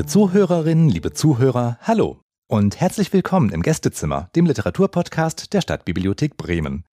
Liebe 0.00 0.08
Zuhörerinnen, 0.08 0.88
liebe 0.88 1.12
Zuhörer, 1.12 1.76
hallo 1.82 2.22
und 2.46 2.80
herzlich 2.80 3.12
willkommen 3.12 3.50
im 3.50 3.60
Gästezimmer, 3.60 4.30
dem 4.34 4.46
Literaturpodcast 4.46 5.52
der 5.52 5.60
Stadtbibliothek 5.60 6.38
Bremen. 6.38 6.86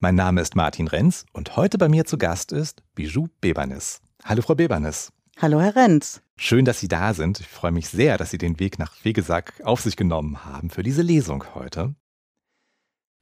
Mein 0.00 0.14
Name 0.14 0.40
ist 0.40 0.56
Martin 0.56 0.88
Renz 0.88 1.26
und 1.34 1.58
heute 1.58 1.76
bei 1.76 1.90
mir 1.90 2.06
zu 2.06 2.16
Gast 2.16 2.52
ist 2.52 2.82
Bijou 2.94 3.28
Bebernis. 3.42 4.00
Hallo 4.24 4.40
Frau 4.40 4.54
Bebernis. 4.54 5.12
Hallo 5.36 5.60
Herr 5.60 5.76
Renz. 5.76 6.22
Schön, 6.38 6.64
dass 6.64 6.80
Sie 6.80 6.88
da 6.88 7.12
sind. 7.12 7.40
Ich 7.40 7.46
freue 7.46 7.72
mich 7.72 7.90
sehr, 7.90 8.16
dass 8.16 8.30
Sie 8.30 8.38
den 8.38 8.58
Weg 8.58 8.78
nach 8.78 9.04
Wegesack 9.04 9.60
auf 9.62 9.82
sich 9.82 9.96
genommen 9.96 10.46
haben 10.46 10.70
für 10.70 10.82
diese 10.82 11.02
Lesung 11.02 11.44
heute. 11.54 11.94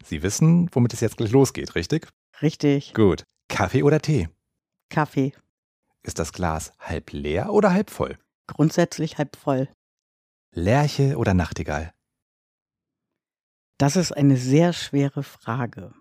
Sie 0.05 0.23
wissen, 0.23 0.69
womit 0.71 0.93
es 0.93 1.01
jetzt 1.01 1.17
gleich 1.17 1.33
losgeht, 1.33 1.75
richtig? 1.75 2.07
Richtig. 2.41 2.95
Gut. 2.95 3.25
Kaffee 3.49 3.83
oder 3.83 4.01
Tee? 4.01 4.29
Kaffee. 4.91 5.33
Ist 6.05 6.21
das 6.21 6.33
Glas 6.33 6.73
halb 6.79 7.11
leer 7.11 7.53
oder 7.53 7.73
halb 7.73 7.91
voll? 7.91 8.17
Grundsätzlich 8.47 9.19
halb 9.19 9.37
voll. 9.37 9.69
Lerche 10.53 11.17
oder 11.17 11.35
Nachtigall? 11.35 11.93
Das 13.79 13.97
ist 13.97 14.13
eine 14.13 14.37
sehr 14.37 14.73
schwere 14.73 15.23
Frage. 15.23 15.93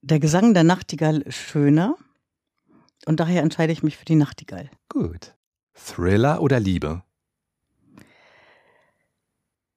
Der 0.00 0.18
Gesang 0.20 0.54
der 0.54 0.64
Nachtigall 0.64 1.20
ist 1.20 1.36
schöner 1.36 1.96
und 3.06 3.20
daher 3.20 3.42
entscheide 3.42 3.72
ich 3.72 3.82
mich 3.82 3.96
für 3.96 4.04
die 4.04 4.16
Nachtigall. 4.16 4.70
Gut. 4.88 5.34
Thriller 5.74 6.42
oder 6.42 6.58
Liebe? 6.58 7.02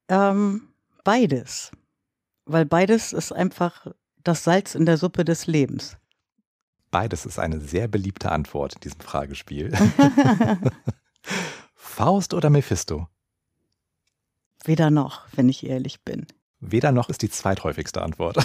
Ähm, 0.07 0.73
beides. 1.03 1.71
Weil 2.45 2.65
beides 2.65 3.13
ist 3.13 3.31
einfach 3.31 3.87
das 4.23 4.43
Salz 4.43 4.75
in 4.75 4.85
der 4.85 4.97
Suppe 4.97 5.23
des 5.23 5.47
Lebens. 5.47 5.97
Beides 6.89 7.25
ist 7.25 7.39
eine 7.39 7.61
sehr 7.61 7.87
beliebte 7.87 8.31
Antwort 8.31 8.73
in 8.75 8.81
diesem 8.81 8.99
Fragespiel. 8.99 9.71
Faust 11.91 12.33
oder 12.33 12.49
Mephisto? 12.49 13.07
Weder 14.63 14.89
noch, 14.89 15.23
wenn 15.33 15.49
ich 15.49 15.65
ehrlich 15.65 16.01
bin. 16.01 16.25
Weder 16.59 16.91
noch 16.91 17.09
ist 17.09 17.21
die 17.21 17.29
zweithäufigste 17.29 18.01
Antwort. 18.01 18.37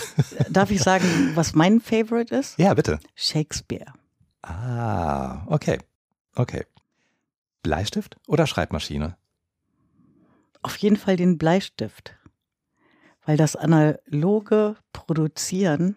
Darf 0.50 0.70
ich 0.70 0.82
sagen, 0.82 1.04
was 1.34 1.54
mein 1.54 1.80
Favorite 1.80 2.34
ist? 2.34 2.58
Ja, 2.58 2.74
bitte. 2.74 2.98
Shakespeare. 3.14 3.92
Ah, 4.42 5.46
okay. 5.46 5.78
Okay. 6.34 6.64
Bleistift 7.62 8.16
oder 8.26 8.46
Schreibmaschine? 8.46 9.16
Auf 10.62 10.76
jeden 10.78 10.96
Fall 10.96 11.16
den 11.16 11.38
Bleistift. 11.38 12.16
Weil 13.24 13.36
das 13.36 13.54
analoge 13.54 14.76
Produzieren 14.92 15.96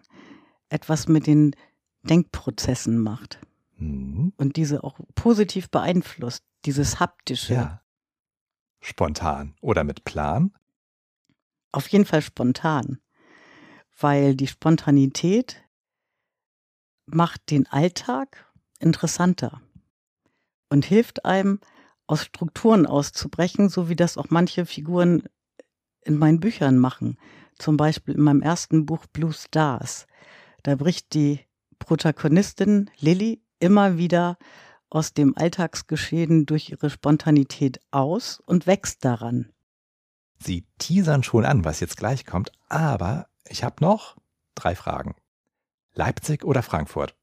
etwas 0.68 1.08
mit 1.08 1.26
den 1.26 1.56
Denkprozessen 2.02 2.98
macht. 2.98 3.38
Mhm. 3.76 4.32
Und 4.36 4.56
diese 4.56 4.84
auch 4.84 5.00
positiv 5.14 5.70
beeinflusst. 5.70 6.44
Dieses 6.64 7.00
haptische. 7.00 7.54
Ja. 7.54 7.82
Spontan 8.80 9.54
oder 9.60 9.84
mit 9.84 10.04
Plan? 10.04 10.52
Auf 11.72 11.88
jeden 11.88 12.04
Fall 12.04 12.22
spontan. 12.22 12.98
Weil 13.98 14.34
die 14.34 14.46
Spontanität 14.46 15.62
macht 17.06 17.50
den 17.50 17.66
Alltag 17.66 18.46
interessanter 18.78 19.60
und 20.70 20.84
hilft 20.84 21.24
einem, 21.24 21.60
aus 22.06 22.24
Strukturen 22.24 22.86
auszubrechen, 22.86 23.68
so 23.68 23.88
wie 23.88 23.94
das 23.94 24.18
auch 24.18 24.30
manche 24.30 24.66
Figuren 24.66 25.22
in 26.00 26.16
meinen 26.16 26.40
Büchern 26.40 26.76
machen. 26.76 27.16
Zum 27.58 27.76
Beispiel 27.76 28.14
in 28.14 28.22
meinem 28.22 28.42
ersten 28.42 28.84
Buch 28.84 29.06
Blue 29.06 29.32
Stars. 29.32 30.06
Da 30.64 30.74
bricht 30.74 31.14
die 31.14 31.40
Protagonistin 31.78 32.90
Lilly 32.98 33.42
immer 33.60 33.96
wieder 33.96 34.38
aus 34.90 35.14
dem 35.14 35.36
Alltagsgeschehen 35.36 36.46
durch 36.46 36.70
ihre 36.70 36.90
Spontanität 36.90 37.80
aus 37.90 38.40
und 38.44 38.66
wächst 38.66 39.04
daran. 39.04 39.50
Sie 40.38 40.66
teasern 40.78 41.22
schon 41.22 41.44
an, 41.44 41.64
was 41.64 41.80
jetzt 41.80 41.96
gleich 41.96 42.26
kommt, 42.26 42.52
aber 42.68 43.28
ich 43.48 43.64
habe 43.64 43.76
noch 43.80 44.16
drei 44.54 44.74
Fragen. 44.74 45.14
Leipzig 45.94 46.44
oder 46.44 46.62
Frankfurt? 46.62 47.14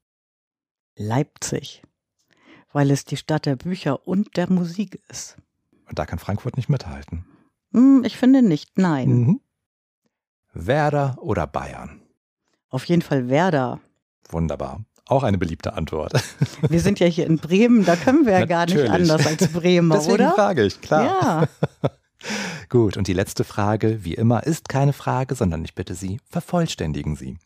Leipzig, 0.95 1.83
weil 2.71 2.91
es 2.91 3.05
die 3.05 3.17
Stadt 3.17 3.45
der 3.45 3.55
Bücher 3.55 4.07
und 4.07 4.37
der 4.37 4.51
Musik 4.51 5.01
ist. 5.09 5.37
Und 5.87 5.99
da 5.99 6.05
kann 6.05 6.19
Frankfurt 6.19 6.57
nicht 6.57 6.69
mithalten. 6.69 7.25
Hm, 7.71 8.03
ich 8.05 8.17
finde 8.17 8.41
nicht, 8.41 8.77
nein. 8.77 9.09
Mhm. 9.09 9.41
Werder 10.53 11.17
oder 11.21 11.47
Bayern? 11.47 12.01
Auf 12.69 12.85
jeden 12.85 13.01
Fall 13.01 13.29
Werder. 13.29 13.79
Wunderbar. 14.29 14.83
Auch 15.07 15.23
eine 15.23 15.37
beliebte 15.37 15.73
Antwort. 15.73 16.13
Wir 16.69 16.81
sind 16.81 16.99
ja 16.99 17.07
hier 17.07 17.25
in 17.27 17.37
Bremen, 17.37 17.85
da 17.85 17.95
können 17.95 18.25
wir 18.25 18.33
ja 18.33 18.45
gar 18.45 18.65
nicht 18.65 18.89
anders 18.89 19.25
als 19.25 19.47
Bremer, 19.53 19.95
Deswegen 19.95 20.15
oder? 20.15 20.31
frage 20.33 20.65
ich, 20.65 20.81
klar. 20.81 21.03
Ja. 21.03 21.89
Gut, 22.69 22.97
und 22.97 23.07
die 23.07 23.13
letzte 23.13 23.43
Frage, 23.45 24.03
wie 24.03 24.15
immer, 24.15 24.43
ist 24.43 24.67
keine 24.67 24.91
Frage, 24.91 25.35
sondern 25.35 25.63
ich 25.63 25.75
bitte 25.75 25.95
Sie, 25.95 26.19
vervollständigen 26.29 27.15
Sie. 27.15 27.37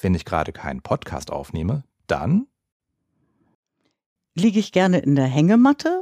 Wenn 0.00 0.14
ich 0.14 0.26
gerade 0.26 0.52
keinen 0.52 0.82
Podcast 0.82 1.30
aufnehme, 1.30 1.84
dann 2.06 2.46
Liege 4.34 4.60
ich 4.60 4.70
gerne 4.70 5.00
in 5.00 5.16
der 5.16 5.26
Hängematte, 5.26 6.00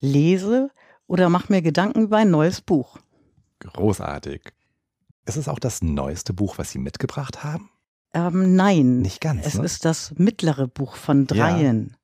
lese 0.00 0.70
oder 1.08 1.28
mache 1.28 1.52
mir 1.52 1.60
Gedanken 1.60 2.02
über 2.02 2.18
ein 2.18 2.30
neues 2.30 2.60
Buch. 2.60 2.98
großartig. 3.58 4.52
Ist 5.26 5.36
es 5.36 5.48
auch 5.48 5.58
das 5.58 5.82
neueste 5.82 6.32
Buch, 6.32 6.58
was 6.58 6.70
Sie 6.70 6.78
mitgebracht 6.78 7.42
haben? 7.42 7.68
Ähm, 8.14 8.56
nein, 8.56 9.00
Nicht 9.00 9.20
ganz, 9.20 9.46
es 9.46 9.54
ne? 9.58 9.64
ist 9.64 9.84
das 9.84 10.14
mittlere 10.16 10.66
Buch 10.66 10.96
von 10.96 11.26
Ja. 11.30 11.50
dreien. 11.50 11.96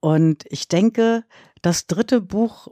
Und 0.00 0.44
ich 0.50 0.68
denke, 0.68 1.24
das 1.62 1.86
dritte 1.86 2.20
Buch 2.20 2.68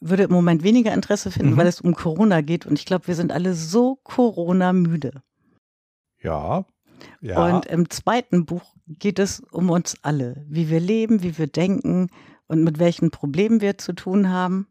würde 0.00 0.24
im 0.24 0.30
Moment 0.30 0.62
weniger 0.62 0.92
Interesse 0.94 1.30
finden, 1.30 1.54
Mhm. 1.54 1.56
weil 1.56 1.66
es 1.66 1.80
um 1.80 1.94
Corona 1.94 2.40
geht. 2.42 2.66
Und 2.66 2.78
ich 2.78 2.84
glaube, 2.86 3.08
wir 3.08 3.14
sind 3.16 3.32
alle 3.32 3.54
so 3.54 3.96
Corona-müde. 4.04 5.22
Ja. 6.22 6.64
Ja. 7.20 7.56
Und 7.56 7.66
im 7.66 7.90
zweiten 7.90 8.44
Buch 8.44 8.74
geht 8.86 9.18
es 9.18 9.40
um 9.50 9.70
uns 9.70 9.96
alle, 10.02 10.44
wie 10.48 10.68
wir 10.68 10.80
leben, 10.80 11.22
wie 11.22 11.38
wir 11.38 11.46
denken 11.46 12.08
und 12.46 12.62
mit 12.62 12.78
welchen 12.78 13.10
Problemen 13.10 13.60
wir 13.60 13.78
zu 13.78 13.92
tun 13.92 14.28
haben. 14.30 14.68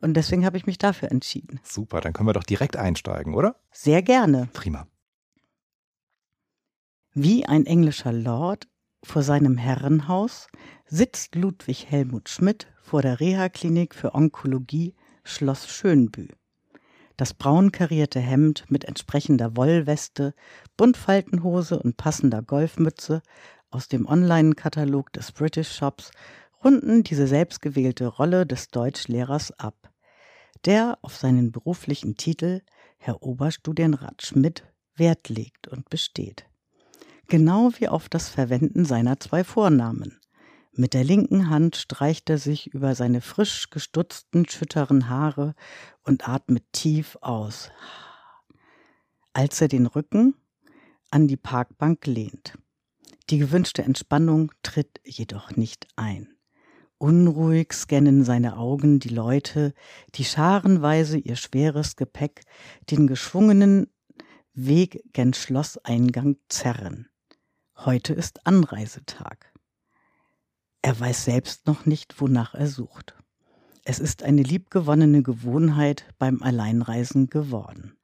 Und 0.00 0.14
deswegen 0.14 0.44
habe 0.46 0.56
ich 0.56 0.66
mich 0.66 0.78
dafür 0.78 1.10
entschieden. 1.10 1.58
Super, 1.64 2.00
dann 2.00 2.12
können 2.12 2.28
wir 2.28 2.32
doch 2.32 2.44
direkt 2.44 2.76
einsteigen, 2.76 3.34
oder? 3.34 3.56
Sehr 3.72 4.02
gerne. 4.02 4.48
Prima. 4.52 4.86
Wie 7.14 7.46
ein 7.46 7.64
englischer 7.64 8.12
Lord 8.12 8.68
vor 9.02 9.22
seinem 9.22 9.56
Herrenhaus 9.56 10.48
sitzt 10.86 11.34
Ludwig 11.34 11.90
Helmut 11.90 12.28
Schmidt 12.28 12.68
vor 12.82 13.02
der 13.02 13.18
Reha-Klinik 13.18 13.94
für 13.94 14.14
Onkologie 14.14 14.94
Schloss 15.24 15.68
Schönbü. 15.68 16.28
Das 17.16 17.34
braun 17.34 17.72
karierte 17.72 18.20
Hemd 18.20 18.66
mit 18.68 18.84
entsprechender 18.84 19.56
Wollweste, 19.56 20.34
Buntfaltenhose 20.76 21.78
und 21.80 21.96
passender 21.96 22.42
Golfmütze 22.42 23.22
aus 23.70 23.88
dem 23.88 24.06
Online-Katalog 24.06 25.12
des 25.12 25.32
British 25.32 25.74
Shops 25.74 26.10
runden 26.62 27.02
diese 27.02 27.26
selbstgewählte 27.26 28.06
Rolle 28.06 28.46
des 28.46 28.68
Deutschlehrers 28.68 29.50
ab, 29.58 29.90
der 30.66 30.98
auf 31.02 31.16
seinen 31.16 31.52
beruflichen 31.52 32.16
Titel 32.16 32.60
Herr 32.98 33.22
Oberstudienrat 33.22 34.22
Schmidt 34.22 34.64
Wert 34.94 35.28
legt 35.28 35.68
und 35.68 35.88
besteht 35.88 36.48
genau 37.28 37.70
wie 37.78 37.88
auf 37.88 38.08
das 38.08 38.28
Verwenden 38.28 38.84
seiner 38.84 39.20
zwei 39.20 39.44
Vornamen. 39.44 40.18
Mit 40.72 40.94
der 40.94 41.04
linken 41.04 41.50
Hand 41.50 41.76
streicht 41.76 42.30
er 42.30 42.38
sich 42.38 42.68
über 42.72 42.94
seine 42.94 43.20
frisch 43.20 43.70
gestutzten, 43.70 44.48
schütteren 44.48 45.08
Haare 45.08 45.54
und 46.04 46.28
atmet 46.28 46.64
tief 46.72 47.18
aus, 47.20 47.70
als 49.32 49.60
er 49.60 49.68
den 49.68 49.86
Rücken 49.86 50.34
an 51.10 51.26
die 51.26 51.36
Parkbank 51.36 52.06
lehnt. 52.06 52.54
Die 53.30 53.38
gewünschte 53.38 53.82
Entspannung 53.82 54.52
tritt 54.62 55.00
jedoch 55.04 55.50
nicht 55.56 55.86
ein. 55.96 56.28
Unruhig 56.96 57.72
scannen 57.72 58.24
seine 58.24 58.56
Augen 58.56 58.98
die 58.98 59.10
Leute, 59.10 59.74
die 60.14 60.24
scharenweise 60.24 61.18
ihr 61.18 61.36
schweres 61.36 61.96
Gepäck 61.96 62.42
den 62.90 63.06
geschwungenen 63.06 63.88
Weg 64.54 65.04
gen 65.12 65.34
Schlosseingang 65.34 66.36
zerren. 66.48 67.07
Heute 67.84 68.12
ist 68.12 68.44
Anreisetag. 68.44 69.52
Er 70.82 70.98
weiß 70.98 71.24
selbst 71.24 71.68
noch 71.68 71.86
nicht, 71.86 72.20
wonach 72.20 72.54
er 72.54 72.66
sucht. 72.66 73.14
Es 73.84 74.00
ist 74.00 74.24
eine 74.24 74.42
liebgewonnene 74.42 75.22
Gewohnheit 75.22 76.12
beim 76.18 76.42
Alleinreisen 76.42 77.28
geworden. 77.30 77.96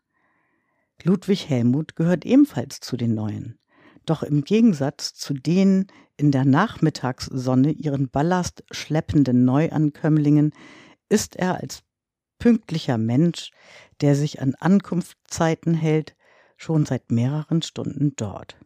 Ludwig 1.02 1.48
Helmut 1.48 1.96
gehört 1.96 2.24
ebenfalls 2.24 2.78
zu 2.78 2.96
den 2.96 3.14
Neuen. 3.14 3.58
Doch 4.06 4.22
im 4.22 4.44
Gegensatz 4.44 5.12
zu 5.12 5.34
den 5.34 5.88
in 6.16 6.30
der 6.30 6.44
Nachmittagssonne 6.44 7.72
ihren 7.72 8.08
Ballast 8.10 8.62
schleppenden 8.70 9.44
Neuankömmlingen 9.44 10.52
ist 11.08 11.34
er 11.34 11.60
als 11.60 11.82
pünktlicher 12.38 12.96
Mensch, 12.96 13.50
der 14.02 14.14
sich 14.14 14.40
an 14.40 14.54
Ankunftszeiten 14.54 15.74
hält, 15.74 16.14
schon 16.56 16.86
seit 16.86 17.10
mehreren 17.10 17.60
Stunden 17.60 18.14
dort. 18.14 18.56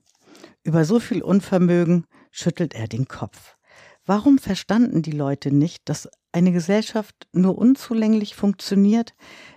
Über 0.68 0.84
so 0.84 1.00
viel 1.00 1.22
Unvermögen 1.22 2.04
schüttelt 2.30 2.74
er 2.74 2.88
den 2.88 3.08
Kopf. 3.08 3.56
Warum 4.04 4.36
verstanden 4.36 5.00
die 5.00 5.12
Leute 5.12 5.50
nicht, 5.50 5.88
dass 5.88 6.10
eine 6.30 6.52
Gesellschaft 6.52 7.26
nur 7.32 7.56
unzulänglich 7.56 8.34
funktioniert, 8.34 9.14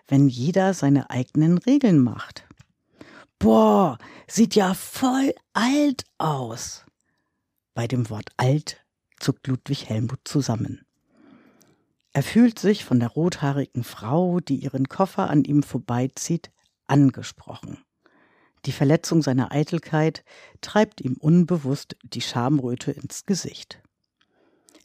wenn 0.07 0.29
jeder 0.29 0.73
seine 0.73 1.09
eigenen 1.09 1.57
Regeln 1.57 1.99
macht. 1.99 2.47
Boah, 3.39 3.97
sieht 4.25 4.55
ja 4.55 4.73
voll 4.73 5.33
alt 5.51 6.05
aus. 6.17 6.85
Bei 7.73 7.87
dem 7.87 8.09
Wort 8.09 8.29
alt 8.37 8.77
zuckt 9.19 9.47
Ludwig 9.47 9.89
Helmut 9.89 10.21
zusammen. 10.23 10.85
Er 12.13 12.23
fühlt 12.23 12.57
sich 12.57 12.85
von 12.85 13.01
der 13.01 13.09
rothaarigen 13.09 13.83
Frau, 13.83 14.39
die 14.39 14.63
ihren 14.63 14.87
Koffer 14.87 15.29
an 15.29 15.43
ihm 15.43 15.61
vorbeizieht, 15.61 16.51
angesprochen. 16.87 17.79
Die 18.65 18.71
Verletzung 18.71 19.21
seiner 19.21 19.51
Eitelkeit 19.51 20.23
treibt 20.61 21.01
ihm 21.01 21.17
unbewusst 21.17 21.95
die 22.03 22.21
Schamröte 22.21 22.91
ins 22.91 23.25
Gesicht. 23.25 23.81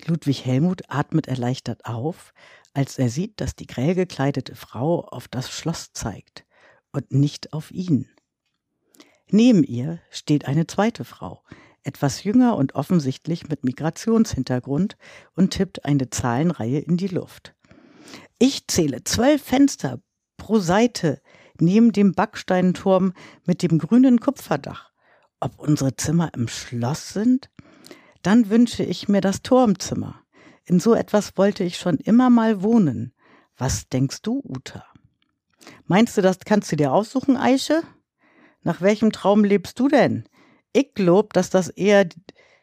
Ludwig 0.06 0.44
Helmut 0.44 0.82
atmet 0.88 1.26
erleichtert 1.26 1.84
auf, 1.84 2.32
als 2.74 2.98
er 2.98 3.08
sieht, 3.08 3.40
dass 3.40 3.56
die 3.56 3.66
grell 3.66 3.94
gekleidete 3.94 4.54
Frau 4.54 5.00
auf 5.04 5.28
das 5.28 5.50
Schloss 5.50 5.92
zeigt 5.92 6.44
und 6.92 7.12
nicht 7.12 7.52
auf 7.52 7.70
ihn. 7.70 8.08
Neben 9.28 9.64
ihr 9.64 10.00
steht 10.10 10.46
eine 10.46 10.66
zweite 10.66 11.04
Frau, 11.04 11.42
etwas 11.82 12.24
jünger 12.24 12.56
und 12.56 12.74
offensichtlich 12.74 13.48
mit 13.48 13.64
Migrationshintergrund 13.64 14.96
und 15.34 15.52
tippt 15.52 15.84
eine 15.84 16.10
Zahlenreihe 16.10 16.78
in 16.78 16.96
die 16.96 17.08
Luft. 17.08 17.54
Ich 18.38 18.66
zähle 18.68 19.04
zwölf 19.04 19.42
Fenster 19.42 20.00
pro 20.36 20.58
Seite 20.58 21.20
neben 21.60 21.92
dem 21.92 22.12
Backsteinturm 22.12 23.12
mit 23.44 23.62
dem 23.62 23.78
grünen 23.78 24.20
Kupferdach. 24.20 24.90
Ob 25.40 25.58
unsere 25.58 25.96
Zimmer 25.96 26.30
im 26.34 26.48
Schloss 26.48 27.10
sind? 27.10 27.50
Dann 28.22 28.50
wünsche 28.50 28.82
ich 28.82 29.08
mir 29.08 29.20
das 29.20 29.42
Turmzimmer. 29.42 30.22
In 30.64 30.80
so 30.80 30.94
etwas 30.94 31.36
wollte 31.36 31.62
ich 31.62 31.76
schon 31.76 31.98
immer 31.98 32.30
mal 32.30 32.62
wohnen. 32.62 33.12
Was 33.56 33.88
denkst 33.88 34.22
du, 34.22 34.42
Uta? 34.44 34.84
Meinst 35.86 36.16
du, 36.16 36.22
das 36.22 36.40
kannst 36.40 36.70
du 36.72 36.76
dir 36.76 36.92
aussuchen, 36.92 37.36
Eiche? 37.36 37.82
Nach 38.62 38.80
welchem 38.80 39.12
Traum 39.12 39.44
lebst 39.44 39.78
du 39.78 39.88
denn? 39.88 40.28
Ich 40.72 40.94
glaub, 40.94 41.32
dass 41.32 41.50
das 41.50 41.68
eher 41.68 42.08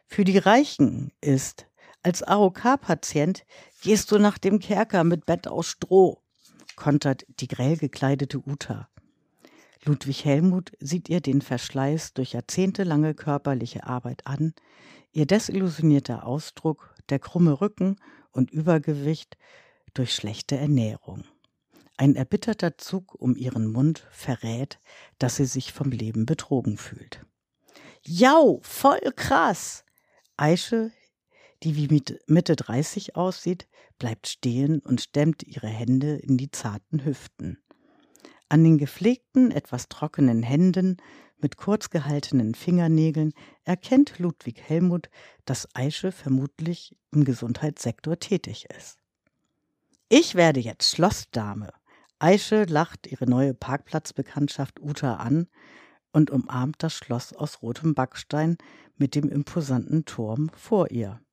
für 0.06 0.24
die 0.24 0.38
Reichen 0.38 1.12
ist. 1.20 1.66
Als 2.02 2.22
AOK-Patient 2.22 3.44
gehst 3.80 4.12
du 4.12 4.18
nach 4.18 4.36
dem 4.36 4.58
Kerker 4.58 5.04
mit 5.04 5.24
Bett 5.24 5.48
aus 5.48 5.68
Stroh, 5.68 6.20
kontert 6.76 7.24
die 7.40 7.48
grell 7.48 7.76
gekleidete 7.76 8.38
Uta. 8.38 8.88
Ludwig 9.84 10.24
Helmut 10.24 10.72
sieht 10.80 11.08
ihr 11.08 11.20
den 11.20 11.42
Verschleiß 11.42 12.14
durch 12.14 12.32
jahrzehntelange 12.32 13.14
körperliche 13.14 13.84
Arbeit 13.84 14.26
an, 14.26 14.54
Ihr 15.14 15.26
desillusionierter 15.26 16.26
Ausdruck, 16.26 16.92
der 17.08 17.20
krumme 17.20 17.60
Rücken 17.60 17.96
und 18.32 18.50
Übergewicht 18.50 19.38
durch 19.94 20.12
schlechte 20.12 20.56
Ernährung. 20.56 21.22
Ein 21.96 22.16
erbitterter 22.16 22.78
Zug 22.78 23.14
um 23.14 23.36
ihren 23.36 23.70
Mund 23.70 24.08
verrät, 24.10 24.80
dass 25.20 25.36
sie 25.36 25.44
sich 25.44 25.72
vom 25.72 25.92
Leben 25.92 26.26
betrogen 26.26 26.76
fühlt. 26.78 27.24
Jau, 28.02 28.58
voll 28.64 28.98
krass! 29.14 29.84
Aische, 30.36 30.90
die 31.64 31.90
wie 31.90 32.02
Mitte 32.26 32.56
30 32.56 33.16
aussieht, 33.16 33.66
bleibt 33.98 34.26
stehen 34.28 34.80
und 34.80 35.00
stemmt 35.00 35.42
ihre 35.42 35.66
Hände 35.66 36.16
in 36.16 36.36
die 36.36 36.50
zarten 36.50 37.04
Hüften. 37.04 37.58
An 38.48 38.62
den 38.62 38.78
gepflegten, 38.78 39.50
etwas 39.50 39.88
trockenen 39.88 40.42
Händen 40.42 40.98
mit 41.38 41.56
kurz 41.56 41.90
gehaltenen 41.90 42.54
Fingernägeln 42.54 43.32
erkennt 43.64 44.18
Ludwig 44.18 44.60
Helmut, 44.60 45.08
dass 45.44 45.68
Aische 45.74 46.12
vermutlich 46.12 46.96
im 47.10 47.24
Gesundheitssektor 47.24 48.18
tätig 48.18 48.66
ist. 48.76 48.98
Ich 50.08 50.34
werde 50.34 50.60
jetzt 50.60 50.90
Schlossdame. 50.94 51.72
Aische 52.18 52.64
lacht 52.64 53.06
ihre 53.06 53.26
neue 53.26 53.54
Parkplatzbekanntschaft 53.54 54.80
Uta 54.80 55.16
an 55.16 55.48
und 56.12 56.30
umarmt 56.30 56.76
das 56.82 56.94
Schloss 56.94 57.32
aus 57.32 57.62
rotem 57.62 57.94
Backstein 57.94 58.56
mit 58.96 59.14
dem 59.14 59.28
imposanten 59.28 60.04
Turm 60.04 60.50
vor 60.54 60.90
ihr. 60.90 61.23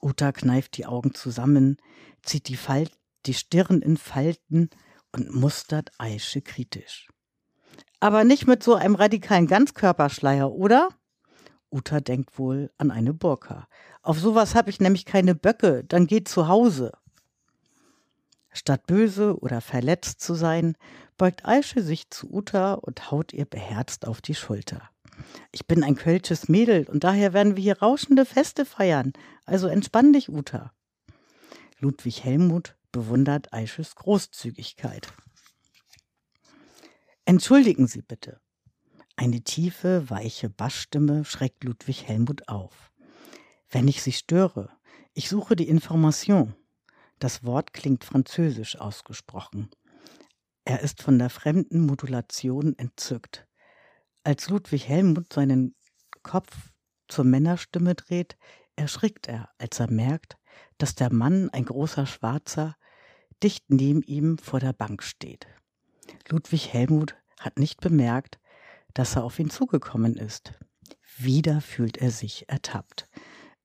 Uta 0.00 0.32
kneift 0.32 0.76
die 0.76 0.86
Augen 0.86 1.14
zusammen, 1.14 1.78
zieht 2.22 2.48
die, 2.48 2.56
Falt, 2.56 2.92
die 3.26 3.34
Stirn 3.34 3.82
in 3.82 3.96
Falten 3.96 4.70
und 5.12 5.34
mustert 5.34 5.90
Aische 5.98 6.42
kritisch. 6.42 7.08
Aber 8.00 8.24
nicht 8.24 8.46
mit 8.46 8.62
so 8.62 8.74
einem 8.74 8.94
radikalen 8.94 9.46
Ganzkörperschleier, 9.46 10.52
oder? 10.52 10.90
Uta 11.70 12.00
denkt 12.00 12.38
wohl 12.38 12.70
an 12.78 12.90
eine 12.90 13.12
Burka. 13.12 13.68
Auf 14.02 14.20
sowas 14.20 14.54
habe 14.54 14.70
ich 14.70 14.80
nämlich 14.80 15.04
keine 15.04 15.34
Böcke, 15.34 15.84
dann 15.84 16.06
geht 16.06 16.28
zu 16.28 16.48
Hause. 16.48 16.92
Statt 18.52 18.86
böse 18.86 19.38
oder 19.40 19.60
verletzt 19.60 20.20
zu 20.20 20.34
sein, 20.34 20.76
beugt 21.16 21.44
Aische 21.44 21.82
sich 21.82 22.10
zu 22.10 22.32
Uta 22.32 22.74
und 22.74 23.10
haut 23.10 23.32
ihr 23.32 23.44
beherzt 23.44 24.06
auf 24.06 24.20
die 24.20 24.34
Schulter. 24.34 24.88
Ich 25.52 25.66
bin 25.66 25.82
ein 25.82 25.96
kölsches 25.96 26.48
Mädel 26.48 26.86
und 26.88 27.04
daher 27.04 27.32
werden 27.32 27.56
wir 27.56 27.62
hier 27.62 27.78
rauschende 27.78 28.24
Feste 28.24 28.64
feiern. 28.64 29.12
Also 29.44 29.68
entspann 29.68 30.12
dich, 30.12 30.28
Uta. 30.28 30.72
Ludwig 31.78 32.24
Helmut 32.24 32.76
bewundert 32.92 33.52
Aisches 33.52 33.94
Großzügigkeit. 33.94 35.12
Entschuldigen 37.24 37.86
Sie 37.86 38.02
bitte. 38.02 38.40
Eine 39.16 39.40
tiefe, 39.42 40.08
weiche 40.10 40.50
Bassstimme 40.50 41.24
schreckt 41.24 41.64
Ludwig 41.64 42.06
Helmut 42.06 42.48
auf. 42.48 42.92
Wenn 43.68 43.88
ich 43.88 44.02
Sie 44.02 44.12
störe, 44.12 44.70
ich 45.14 45.28
suche 45.28 45.56
die 45.56 45.68
Information. 45.68 46.54
Das 47.18 47.44
Wort 47.44 47.72
klingt 47.72 48.04
französisch 48.04 48.78
ausgesprochen. 48.78 49.70
Er 50.64 50.80
ist 50.80 51.02
von 51.02 51.18
der 51.18 51.30
fremden 51.30 51.86
Modulation 51.86 52.78
entzückt. 52.78 53.45
Als 54.26 54.48
Ludwig 54.48 54.88
Helmut 54.88 55.32
seinen 55.32 55.76
Kopf 56.24 56.72
zur 57.06 57.24
Männerstimme 57.24 57.94
dreht, 57.94 58.36
erschrickt 58.74 59.28
er, 59.28 59.50
als 59.58 59.78
er 59.78 59.88
merkt, 59.88 60.36
dass 60.78 60.96
der 60.96 61.12
Mann, 61.12 61.48
ein 61.50 61.64
großer 61.64 62.06
Schwarzer, 62.06 62.74
dicht 63.44 63.66
neben 63.68 64.02
ihm 64.02 64.36
vor 64.38 64.58
der 64.58 64.72
Bank 64.72 65.04
steht. 65.04 65.46
Ludwig 66.28 66.72
Helmut 66.72 67.14
hat 67.38 67.60
nicht 67.60 67.80
bemerkt, 67.80 68.40
dass 68.94 69.14
er 69.14 69.22
auf 69.22 69.38
ihn 69.38 69.48
zugekommen 69.48 70.16
ist. 70.16 70.54
Wieder 71.16 71.60
fühlt 71.60 71.98
er 71.98 72.10
sich 72.10 72.48
ertappt. 72.48 73.06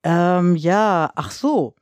Ähm, 0.03 0.55
ja, 0.55 1.11
ach 1.15 1.31
so, 1.31 1.73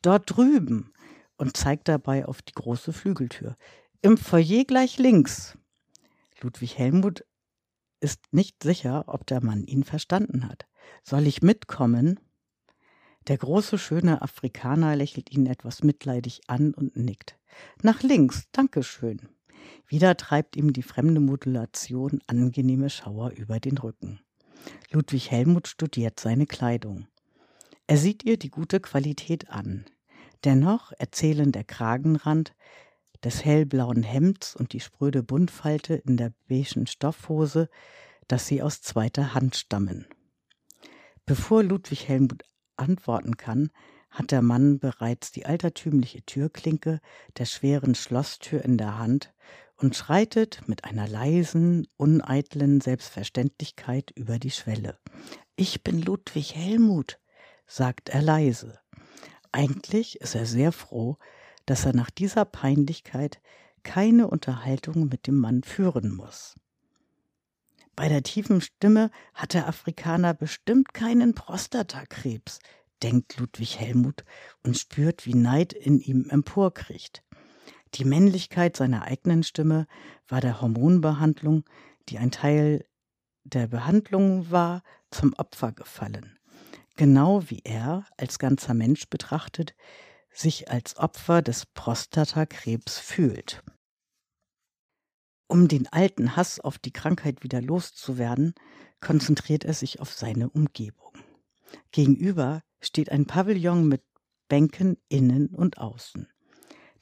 dort 0.00 0.36
drüben. 0.36 0.92
Und 1.38 1.56
zeigt 1.56 1.88
dabei 1.88 2.24
auf 2.24 2.42
die 2.42 2.54
große 2.54 2.92
Flügeltür. 2.92 3.56
Im 4.00 4.16
Foyer 4.16 4.62
gleich 4.64 4.96
links. 4.96 5.58
Ludwig 6.40 6.78
Helmut 6.78 7.24
ist 8.00 8.20
nicht 8.32 8.62
sicher, 8.62 9.04
ob 9.06 9.26
der 9.26 9.42
Mann 9.42 9.64
ihn 9.64 9.84
verstanden 9.84 10.48
hat. 10.48 10.66
Soll 11.02 11.26
ich 11.26 11.42
mitkommen? 11.42 12.20
Der 13.26 13.36
große, 13.36 13.78
schöne 13.78 14.22
Afrikaner 14.22 14.96
lächelt 14.96 15.30
ihn 15.30 15.46
etwas 15.46 15.82
mitleidig 15.82 16.42
an 16.46 16.72
und 16.72 16.96
nickt. 16.96 17.38
Nach 17.82 18.02
links, 18.02 18.44
Dankeschön. 18.52 19.28
Wieder 19.86 20.16
treibt 20.16 20.56
ihm 20.56 20.72
die 20.72 20.82
fremde 20.82 21.20
Modulation 21.20 22.20
angenehme 22.26 22.90
Schauer 22.90 23.30
über 23.30 23.60
den 23.60 23.76
Rücken. 23.78 24.20
Ludwig 24.90 25.30
Helmut 25.30 25.68
studiert 25.68 26.20
seine 26.20 26.46
Kleidung. 26.46 27.06
Er 27.86 27.96
sieht 27.96 28.24
ihr 28.24 28.38
die 28.38 28.50
gute 28.50 28.80
Qualität 28.80 29.50
an. 29.50 29.84
Dennoch 30.44 30.92
erzählen 30.98 31.52
der 31.52 31.64
Kragenrand 31.64 32.54
des 33.24 33.44
hellblauen 33.44 34.02
Hemds 34.02 34.54
und 34.56 34.72
die 34.72 34.80
spröde 34.80 35.22
Buntfalte 35.22 35.94
in 35.94 36.16
der 36.16 36.32
beigen 36.48 36.86
Stoffhose, 36.86 37.68
dass 38.26 38.46
sie 38.46 38.62
aus 38.62 38.82
zweiter 38.82 39.34
Hand 39.34 39.56
stammen. 39.56 40.06
Bevor 41.26 41.62
Ludwig 41.62 42.08
Helmut 42.08 42.42
antworten 42.76 43.36
kann, 43.36 43.70
hat 44.10 44.30
der 44.30 44.42
Mann 44.42 44.78
bereits 44.78 45.32
die 45.32 45.46
altertümliche 45.46 46.22
Türklinke 46.22 47.00
der 47.36 47.44
schweren 47.44 47.94
Schlosstür 47.94 48.64
in 48.64 48.78
der 48.78 48.98
Hand 48.98 49.34
und 49.76 49.94
schreitet 49.94 50.62
mit 50.66 50.84
einer 50.84 51.06
leisen, 51.06 51.86
uneitlen 51.96 52.80
Selbstverständlichkeit 52.80 54.10
über 54.10 54.38
die 54.38 54.50
Schwelle. 54.50 54.98
Ich 55.56 55.82
bin 55.82 56.00
Ludwig 56.02 56.54
Helmut, 56.54 57.20
sagt 57.66 58.08
er 58.08 58.22
leise. 58.22 58.78
Eigentlich 59.52 60.20
ist 60.20 60.34
er 60.34 60.46
sehr 60.46 60.72
froh, 60.72 61.18
dass 61.68 61.84
er 61.84 61.94
nach 61.94 62.10
dieser 62.10 62.46
Peinlichkeit 62.46 63.40
keine 63.82 64.28
Unterhaltung 64.28 65.08
mit 65.08 65.26
dem 65.26 65.36
Mann 65.36 65.62
führen 65.62 66.14
muss. 66.14 66.54
Bei 67.94 68.08
der 68.08 68.22
tiefen 68.22 68.60
Stimme 68.60 69.10
hat 69.34 69.52
der 69.52 69.68
Afrikaner 69.68 70.32
bestimmt 70.32 70.94
keinen 70.94 71.34
Prostatakrebs, 71.34 72.60
denkt 73.02 73.38
Ludwig 73.38 73.78
Helmut 73.78 74.24
und 74.64 74.78
spürt, 74.78 75.26
wie 75.26 75.34
Neid 75.34 75.74
in 75.74 76.00
ihm 76.00 76.30
emporkriecht. 76.30 77.22
Die 77.94 78.04
Männlichkeit 78.04 78.76
seiner 78.76 79.02
eigenen 79.02 79.42
Stimme 79.42 79.86
war 80.26 80.40
der 80.40 80.60
Hormonbehandlung, 80.62 81.64
die 82.08 82.18
ein 82.18 82.30
Teil 82.30 82.86
der 83.44 83.66
Behandlung 83.66 84.50
war, 84.50 84.82
zum 85.10 85.34
Opfer 85.34 85.72
gefallen. 85.72 86.38
Genau 86.96 87.42
wie 87.48 87.60
er, 87.64 88.06
als 88.16 88.38
ganzer 88.38 88.74
Mensch 88.74 89.08
betrachtet, 89.08 89.74
sich 90.38 90.70
als 90.70 90.96
Opfer 90.96 91.42
des 91.42 91.66
Prostatakrebs 91.66 92.98
fühlt. 92.98 93.62
Um 95.48 95.66
den 95.66 95.88
alten 95.88 96.36
Hass 96.36 96.60
auf 96.60 96.78
die 96.78 96.92
Krankheit 96.92 97.42
wieder 97.42 97.60
loszuwerden, 97.60 98.54
konzentriert 99.00 99.64
er 99.64 99.74
sich 99.74 100.00
auf 100.00 100.12
seine 100.12 100.50
Umgebung. 100.50 101.12
Gegenüber 101.90 102.62
steht 102.80 103.10
ein 103.10 103.26
Pavillon 103.26 103.88
mit 103.88 104.02
Bänken 104.48 104.96
innen 105.08 105.48
und 105.48 105.78
außen. 105.78 106.28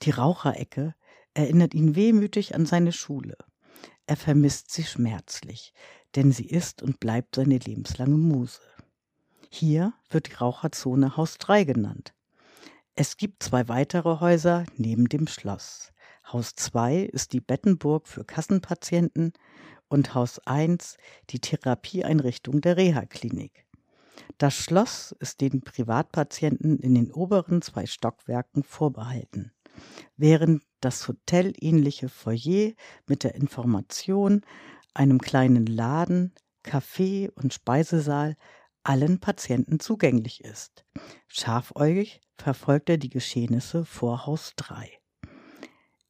Die 0.03 0.11
Raucherecke 0.11 0.95
erinnert 1.35 1.75
ihn 1.75 1.95
wehmütig 1.95 2.55
an 2.55 2.67
seine 2.67 2.93
Schule. 2.93 3.37
Er 4.07 4.17
vermisst 4.17 4.71
sie 4.71 4.85
schmerzlich, 4.85 5.73
denn 6.15 6.33
sie 6.33 6.47
ist 6.47 6.83
und 6.83 7.01
bleibt 7.01 7.35
seine 7.35 7.59
lebenslange 7.59 8.17
Muse. 8.17 8.61
Hier 9.51 9.93
wird 10.11 10.29
die 10.29 10.35
Raucherzone 10.35 11.17
Haus 11.17 11.39
3 11.39 11.65
genannt. 11.65 12.16
Es 12.99 13.19
gibt 13.19 13.43
zwei 13.43 13.69
weitere 13.69 14.21
Häuser 14.21 14.65
neben 14.79 15.07
dem 15.11 15.27
Schloss. 15.27 15.93
Haus 16.33 16.55
2 16.55 17.01
ist 17.01 17.35
die 17.35 17.43
Bettenburg 17.43 18.09
für 18.09 18.25
Kassenpatienten 18.25 19.35
und 19.89 20.15
Haus 20.15 20.41
1 20.47 20.97
die 21.29 21.39
Therapieeinrichtung 21.39 22.63
der 22.63 22.79
Reha-Klinik. 22.79 23.67
Das 24.39 24.55
Schloss 24.55 25.15
ist 25.21 25.43
den 25.43 25.61
Privatpatienten 25.61 26.79
in 26.79 26.95
den 26.95 27.13
oberen 27.13 27.61
zwei 27.61 27.85
Stockwerken 27.85 28.63
vorbehalten, 28.63 29.53
während 30.17 30.63
das 30.81 31.07
hotelähnliche 31.07 32.09
Foyer 32.09 32.73
mit 33.07 33.25
der 33.25 33.35
Information, 33.35 34.41
einem 34.95 35.21
kleinen 35.21 35.67
Laden, 35.67 36.33
Café 36.65 37.31
und 37.35 37.53
Speisesaal 37.53 38.37
allen 38.89 39.19
Patienten 39.19 39.81
zugänglich 39.81 40.45
ist. 40.45 40.85
Scharfäugig 41.29 42.21
verfolgt 42.37 42.89
er 42.89 42.99
die 42.99 43.11
Geschehnisse 43.11 43.85
vor 43.85 44.27
Haus 44.27 44.53
3. 44.57 44.91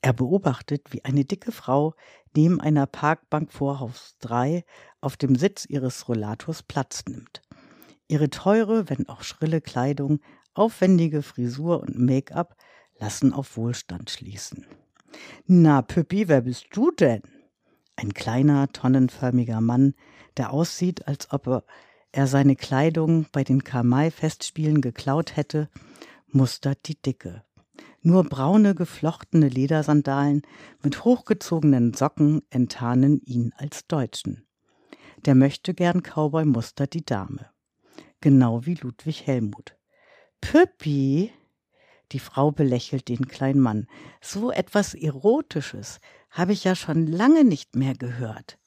Er 0.03 0.13
beobachtet, 0.13 0.93
wie 0.93 1.05
eine 1.05 1.25
dicke 1.25 1.53
Frau 1.53 1.95
neben 2.37 2.61
einer 2.61 2.87
Parkbank 2.87 3.53
vor 3.53 3.81
Haus 3.81 4.17
3 4.21 4.65
auf 5.01 5.17
dem 5.17 5.37
Sitz 5.37 5.65
ihres 5.65 6.09
Rollators 6.09 6.63
Platz 6.63 7.05
nimmt. 7.09 7.43
Ihre 8.09 8.31
teure, 8.31 8.89
wenn 8.89 9.09
auch 9.09 9.23
schrille 9.23 9.61
Kleidung, 9.61 10.21
aufwendige 10.55 11.23
Frisur 11.23 11.81
und 11.81 11.99
Make-up 11.99 12.57
lassen 12.99 13.33
auf 13.33 13.57
Wohlstand 13.57 14.11
schließen. 14.11 14.67
Na, 15.47 15.83
Püppi, 15.83 16.29
wer 16.29 16.43
bist 16.43 16.67
du 16.73 16.91
denn? 16.91 17.23
Ein 17.97 18.13
kleiner, 18.13 18.69
tonnenförmiger 18.69 19.61
Mann, 19.61 19.95
der 20.37 20.53
aussieht, 20.53 21.09
als 21.09 21.33
ob 21.33 21.47
er 21.47 21.65
er 22.17 22.27
seine 22.27 22.57
Kleidung 22.57 23.27
bei 23.31 23.45
den 23.45 23.63
Kamai-Festspielen 23.63 24.81
geklaut 24.81 25.37
hätte, 25.37 25.69
mustert 26.29 26.89
die 26.89 27.01
Dicke. 27.01 27.45
Nur 28.01 28.25
braune, 28.25 28.75
geflochtene 28.75 29.51
Ledersandalen 29.51 30.41
mit 30.83 31.05
hochgezogenen 31.05 31.93
Socken 31.93 32.41
enttarnen 32.49 33.21
ihn 33.21 33.53
als 33.59 33.87
Deutschen. 33.87 34.47
Der 35.27 35.35
möchte 35.35 35.75
gern 35.75 36.03
Cowboy 36.03 36.47
mustert 36.47 36.95
die 36.95 37.05
Dame. 37.05 37.51
Genau 38.23 38.65
wie 38.65 38.77
Ludwig 38.77 39.27
Helmut. 39.27 39.77
Püppi! 40.41 41.33
Die 42.13 42.19
Frau 42.19 42.51
belächelt 42.51 43.09
den 43.09 43.29
kleinen 43.29 43.61
Mann. 43.61 43.89
So 44.23 44.51
etwas 44.51 44.95
Erotisches 44.95 46.01
habe 46.31 46.55
ich 46.55 46.65
ja 46.65 46.75
schon 46.77 47.07
lange 47.07 47.45
nicht 47.45 47.77
mehr 47.77 47.95
gehört. 47.95 48.59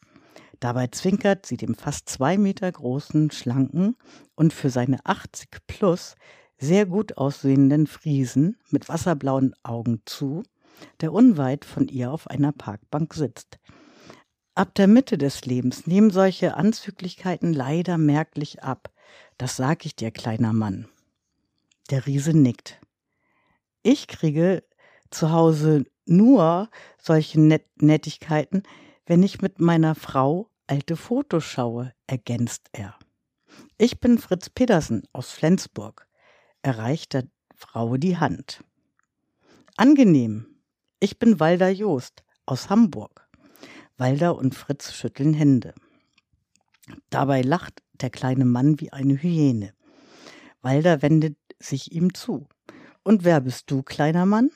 Dabei 0.60 0.88
zwinkert 0.88 1.46
sie 1.46 1.58
dem 1.58 1.76
fast 1.76 2.10
zwei 2.10 2.38
Meter 2.38 2.72
großen, 2.72 3.32
schlanken 3.32 3.96
und 4.36 4.54
für 4.54 4.70
seine 4.70 5.00
80 5.06 5.50
plus 5.68 6.16
sehr 6.58 6.86
gut 6.86 7.18
aussehenden 7.18 7.88
Friesen 7.88 8.58
mit 8.70 8.90
wasserblauen 8.90 9.56
Augen 9.64 10.02
zu, 10.06 10.44
der 11.00 11.14
unweit 11.14 11.64
von 11.64 11.88
ihr 11.88 12.12
auf 12.12 12.28
einer 12.28 12.52
Parkbank 12.52 13.14
sitzt. 13.14 13.60
Ab 14.56 14.76
der 14.76 14.88
Mitte 14.88 15.18
des 15.18 15.46
Lebens 15.46 15.88
nehmen 15.88 16.10
solche 16.10 16.56
Anzüglichkeiten 16.56 17.54
leider 17.54 17.98
merklich 17.98 18.62
ab. 18.62 18.92
Das 19.38 19.56
sag 19.56 19.86
ich 19.86 19.96
dir, 19.96 20.12
kleiner 20.12 20.52
Mann. 20.52 20.90
Der 21.90 22.06
Riese 22.06 22.38
nickt. 22.38 22.82
Ich 23.84 24.08
kriege 24.08 24.64
zu 25.10 25.32
Hause 25.32 25.86
nur 26.06 26.70
solche 27.02 27.40
Net 27.40 27.66
Nettigkeiten, 27.82 28.64
wenn 29.10 29.24
ich 29.24 29.42
mit 29.42 29.60
meiner 29.60 29.96
Frau 29.96 30.52
alte 30.68 30.96
Fotos 30.96 31.44
schaue, 31.44 31.94
ergänzt 32.06 32.70
er. 32.74 32.96
Ich 33.80 34.00
bin 34.00 34.20
Fritz 34.20 34.52
Pedersen 34.52 35.02
aus 35.14 35.32
Flensburg, 35.32 36.08
erreicht 36.62 37.14
der 37.14 37.24
Frau 37.56 37.98
die 37.98 38.18
Hand. 38.18 38.64
Angenehm. 39.78 40.62
Ich 41.00 41.18
bin 41.18 41.40
Walter 41.40 41.70
Joost 41.70 42.24
aus 42.46 42.70
Hamburg. 42.70 43.28
Walter 43.98 44.36
und 44.36 44.54
Fritz 44.54 44.94
schütteln 44.94 45.34
Hände. 45.34 45.74
Dabei 47.10 47.42
lacht 47.42 47.82
der 47.94 48.12
kleine 48.12 48.46
Mann 48.46 48.80
wie 48.80 48.94
eine 48.94 49.16
Hyäne. 49.20 49.74
Walter 50.62 51.02
wendet 51.02 51.36
sich 51.58 51.94
ihm 51.94 52.14
zu. 52.14 52.48
Und 53.02 53.24
wer 53.24 53.42
bist 53.42 53.72
du, 53.72 53.82
kleiner 53.82 54.28
Mann? 54.28 54.52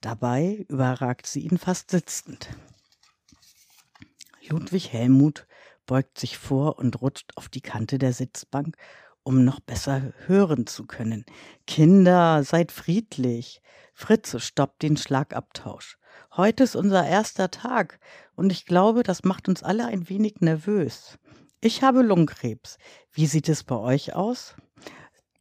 Dabei 0.00 0.66
überragt 0.68 1.28
sie 1.28 1.42
ihn 1.42 1.58
fast 1.58 1.92
sitzend. 1.92 2.48
Ludwig 4.48 4.92
Helmut 4.92 5.46
beugt 5.86 6.18
sich 6.18 6.38
vor 6.38 6.78
und 6.78 7.00
rutscht 7.00 7.32
auf 7.36 7.48
die 7.48 7.60
Kante 7.60 7.98
der 7.98 8.12
Sitzbank, 8.12 8.76
um 9.22 9.44
noch 9.44 9.60
besser 9.60 10.12
hören 10.26 10.66
zu 10.66 10.86
können. 10.86 11.24
Kinder, 11.66 12.42
seid 12.44 12.72
friedlich. 12.72 13.60
Fritze 13.92 14.40
stoppt 14.40 14.82
den 14.82 14.96
Schlagabtausch. 14.96 15.98
Heute 16.36 16.64
ist 16.64 16.76
unser 16.76 17.06
erster 17.06 17.50
Tag 17.50 18.00
und 18.36 18.50
ich 18.50 18.64
glaube, 18.64 19.02
das 19.02 19.24
macht 19.24 19.48
uns 19.48 19.62
alle 19.62 19.86
ein 19.86 20.08
wenig 20.08 20.40
nervös. 20.40 21.18
Ich 21.60 21.82
habe 21.82 22.02
Lungenkrebs. 22.02 22.78
Wie 23.12 23.26
sieht 23.26 23.48
es 23.48 23.64
bei 23.64 23.76
euch 23.76 24.14
aus? 24.14 24.54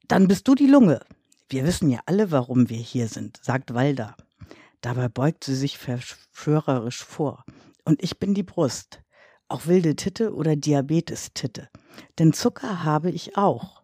Dann 0.07 0.27
bist 0.27 0.47
du 0.47 0.55
die 0.55 0.67
Lunge. 0.67 1.01
Wir 1.49 1.65
wissen 1.65 1.89
ja 1.89 1.99
alle, 2.05 2.31
warum 2.31 2.69
wir 2.69 2.77
hier 2.77 3.07
sind, 3.07 3.39
sagt 3.43 3.73
Walda. 3.73 4.15
Dabei 4.81 5.07
beugt 5.07 5.43
sie 5.43 5.55
sich 5.55 5.77
verschwörerisch 5.77 7.03
vor. 7.03 7.45
Und 7.87 8.03
ich 8.03 8.19
bin 8.19 8.33
die 8.33 8.43
Brust. 8.43 9.01
Auch 9.47 9.65
wilde 9.67 9.95
Titte 9.95 10.35
oder 10.35 10.57
Diabetes-Titte. 10.57 11.69
Denn 12.19 12.33
Zucker 12.33 12.83
habe 12.83 13.09
ich 13.11 13.37
auch. 13.37 13.81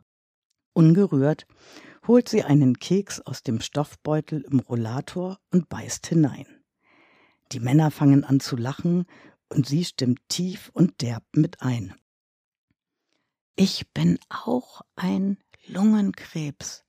Ungerührt 0.73 1.47
holt 2.05 2.27
sie 2.27 2.43
einen 2.43 2.77
Keks 2.79 3.21
aus 3.21 3.43
dem 3.43 3.61
Stoffbeutel 3.61 4.41
im 4.41 4.59
Rollator 4.59 5.39
und 5.51 5.69
beißt 5.69 6.05
hinein. 6.07 6.45
Die 7.53 7.61
Männer 7.61 7.91
fangen 7.91 8.25
an 8.25 8.41
zu 8.41 8.57
lachen 8.57 9.05
und 9.47 9.67
sie 9.67 9.85
stimmt 9.85 10.19
tief 10.27 10.69
und 10.73 11.01
derb 11.01 11.23
mit 11.31 11.61
ein. 11.61 11.95
Ich 13.55 13.89
bin 13.93 14.19
auch 14.27 14.81
ein 14.97 15.37
Lungenkrebs, 15.65 16.83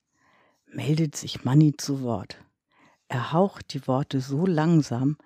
meldet 0.65 1.15
sich 1.15 1.45
Manni 1.45 1.77
zu 1.77 2.01
Wort. 2.01 2.43
Er 3.07 3.31
haucht 3.31 3.73
die 3.73 3.87
Worte 3.87 4.19
so 4.19 4.45
langsam, 4.45 5.17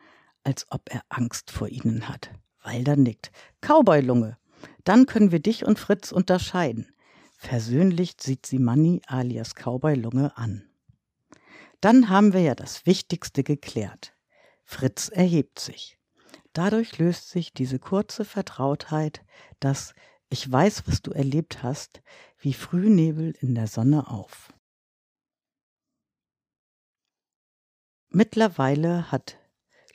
als 0.50 0.66
ob 0.72 0.92
er 0.92 1.04
Angst 1.10 1.52
vor 1.52 1.68
ihnen 1.68 2.10
hat. 2.10 2.32
Walder 2.64 2.96
nickt. 2.96 3.32
Cowboy-Lunge. 3.62 4.40
Dann 4.84 5.06
können 5.06 5.32
wir 5.32 5.40
dich 5.40 5.64
und 5.64 5.78
Fritz 5.78 6.12
unterscheiden. 6.12 6.92
Versöhnlich 7.38 8.16
sieht 8.20 8.48
sie 8.48 8.58
Manni 8.58 9.04
alias 9.06 9.54
Cowboy-Lunge 9.54 10.36
an. 10.36 10.68
Dann 11.82 12.10
haben 12.10 12.34
wir 12.34 12.42
ja 12.42 12.56
das 12.56 12.88
Wichtigste 12.88 13.44
geklärt. 13.44 14.16
Fritz 14.64 15.10
erhebt 15.10 15.60
sich. 15.60 16.00
Dadurch 16.54 16.98
löst 16.98 17.30
sich 17.30 17.54
diese 17.54 17.78
kurze 17.78 18.26
Vertrautheit, 18.26 19.24
das 19.60 19.94
Ich 20.30 20.52
weiß, 20.52 20.88
was 20.88 21.04
du 21.04 21.12
erlebt 21.12 21.62
hast, 21.62 22.02
wie 22.40 22.54
Frühnebel 22.54 23.36
in 23.40 23.54
der 23.54 23.68
Sonne 23.68 24.08
auf. 24.10 24.52
Mittlerweile 28.10 29.12
hat 29.12 29.39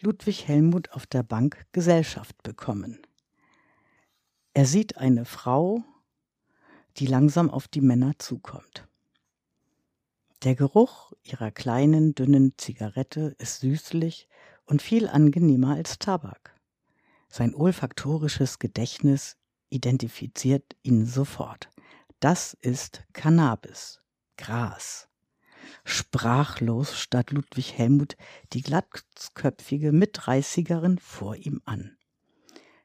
Ludwig 0.04 0.46
Helmut 0.46 0.90
auf 0.92 1.06
der 1.06 1.22
Bank 1.22 1.66
Gesellschaft 1.72 2.42
bekommen. 2.42 3.00
Er 4.52 4.66
sieht 4.66 4.98
eine 4.98 5.24
Frau, 5.24 5.82
die 6.98 7.06
langsam 7.06 7.50
auf 7.50 7.68
die 7.68 7.80
Männer 7.80 8.12
zukommt. 8.18 8.86
Der 10.42 10.54
Geruch 10.54 11.12
ihrer 11.22 11.50
kleinen, 11.50 12.14
dünnen 12.14 12.52
Zigarette 12.58 13.34
ist 13.38 13.60
süßlich 13.60 14.28
und 14.66 14.82
viel 14.82 15.08
angenehmer 15.08 15.74
als 15.74 15.98
Tabak. 15.98 16.54
Sein 17.28 17.54
olfaktorisches 17.54 18.58
Gedächtnis 18.58 19.38
identifiziert 19.70 20.76
ihn 20.82 21.06
sofort. 21.06 21.70
Das 22.20 22.52
ist 22.60 23.04
Cannabis, 23.14 24.02
Gras. 24.36 25.08
Sprachlos 25.84 26.98
starrt 26.98 27.30
Ludwig 27.30 27.76
Helmut 27.76 28.16
die 28.52 28.62
glatzköpfige 28.62 29.92
Mitdreißigerin 29.92 30.98
vor 30.98 31.36
ihm 31.36 31.60
an. 31.64 31.96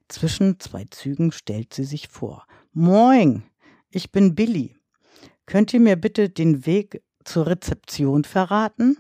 Zwischen 0.08 0.60
zwei 0.60 0.86
Zügen 0.90 1.32
stellt 1.32 1.74
sie 1.74 1.84
sich 1.84 2.08
vor. 2.08 2.46
Moin, 2.74 3.44
ich 3.90 4.12
bin 4.12 4.36
Billy. 4.36 4.76
Könnt 5.46 5.74
ihr 5.74 5.80
mir 5.80 5.96
bitte 5.96 6.30
den 6.30 6.66
Weg 6.66 7.04
zur 7.24 7.48
Rezeption 7.48 8.24
verraten? 8.24 8.98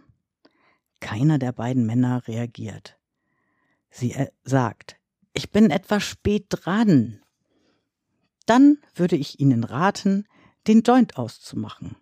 Keiner 1.00 1.40
der 1.40 1.52
beiden 1.52 1.86
Männer 1.86 2.28
reagiert. 2.28 2.98
Sie 3.90 4.12
äh, 4.12 4.30
sagt, 4.44 4.98
ich 5.34 5.52
bin 5.52 5.72
etwas 5.72 6.04
spät 6.04 6.48
dran. 6.50 7.22
Dann 8.46 8.80
würde 8.96 9.16
ich 9.16 9.40
Ihnen 9.40 9.64
raten, 9.64 10.28
den 10.68 10.82
Joint 10.82 11.18
auszumachen. 11.18 11.96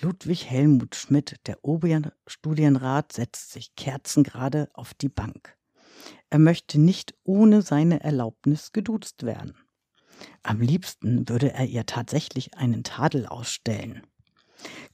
Ludwig 0.00 0.50
Helmut 0.50 0.94
Schmidt, 0.94 1.36
der 1.46 1.64
Oberstudienrat, 1.64 3.12
setzt 3.12 3.52
sich 3.52 3.74
kerzengerade 3.76 4.68
auf 4.74 4.92
die 4.94 5.08
Bank. 5.08 5.56
Er 6.28 6.38
möchte 6.38 6.78
nicht 6.78 7.14
ohne 7.24 7.62
seine 7.62 8.02
Erlaubnis 8.02 8.72
geduzt 8.72 9.24
werden. 9.24 9.56
Am 10.42 10.60
liebsten 10.60 11.28
würde 11.28 11.52
er 11.52 11.66
ihr 11.66 11.86
tatsächlich 11.86 12.54
einen 12.54 12.84
Tadel 12.84 13.26
ausstellen. 13.26 14.02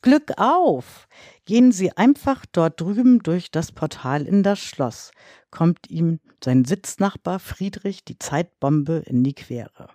Glück 0.00 0.32
auf! 0.36 1.08
Gehen 1.44 1.72
Sie 1.72 1.96
einfach 1.96 2.44
dort 2.46 2.80
drüben 2.80 3.20
durch 3.20 3.50
das 3.50 3.72
Portal 3.72 4.26
in 4.26 4.42
das 4.42 4.60
Schloss, 4.60 5.12
kommt 5.50 5.88
ihm 5.90 6.20
sein 6.42 6.64
Sitznachbar 6.64 7.38
Friedrich 7.38 8.04
die 8.04 8.18
Zeitbombe 8.18 9.02
in 9.06 9.22
die 9.22 9.34
Quere. 9.34 9.88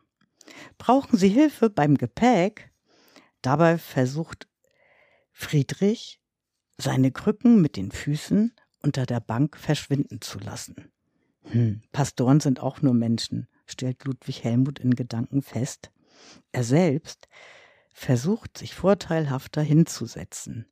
Brauchen 0.78 1.18
Sie 1.18 1.30
Hilfe 1.30 1.70
beim 1.70 1.96
Gepäck? 1.96 2.72
Dabei 3.42 3.78
versucht 3.78 4.48
Friedrich, 5.40 6.20
seine 6.80 7.12
Krücken 7.12 7.62
mit 7.62 7.78
den 7.78 7.92
Füßen 7.92 8.56
unter 8.82 9.06
der 9.06 9.20
Bank 9.20 9.56
verschwinden 9.56 10.20
zu 10.20 10.40
lassen. 10.40 10.92
Hm, 11.44 11.84
Pastoren 11.92 12.40
sind 12.40 12.60
auch 12.60 12.82
nur 12.82 12.96
Menschen, 12.96 13.48
stellt 13.68 14.04
Ludwig 14.04 14.44
Helmut 14.44 14.80
in 14.80 14.96
Gedanken 14.96 15.44
fest. 15.44 15.92
Er 16.52 16.64
selbst 16.64 17.28
versucht, 17.94 18.58
sich 18.58 18.74
vorteilhafter 18.74 19.62
hinzusetzen. 19.62 20.66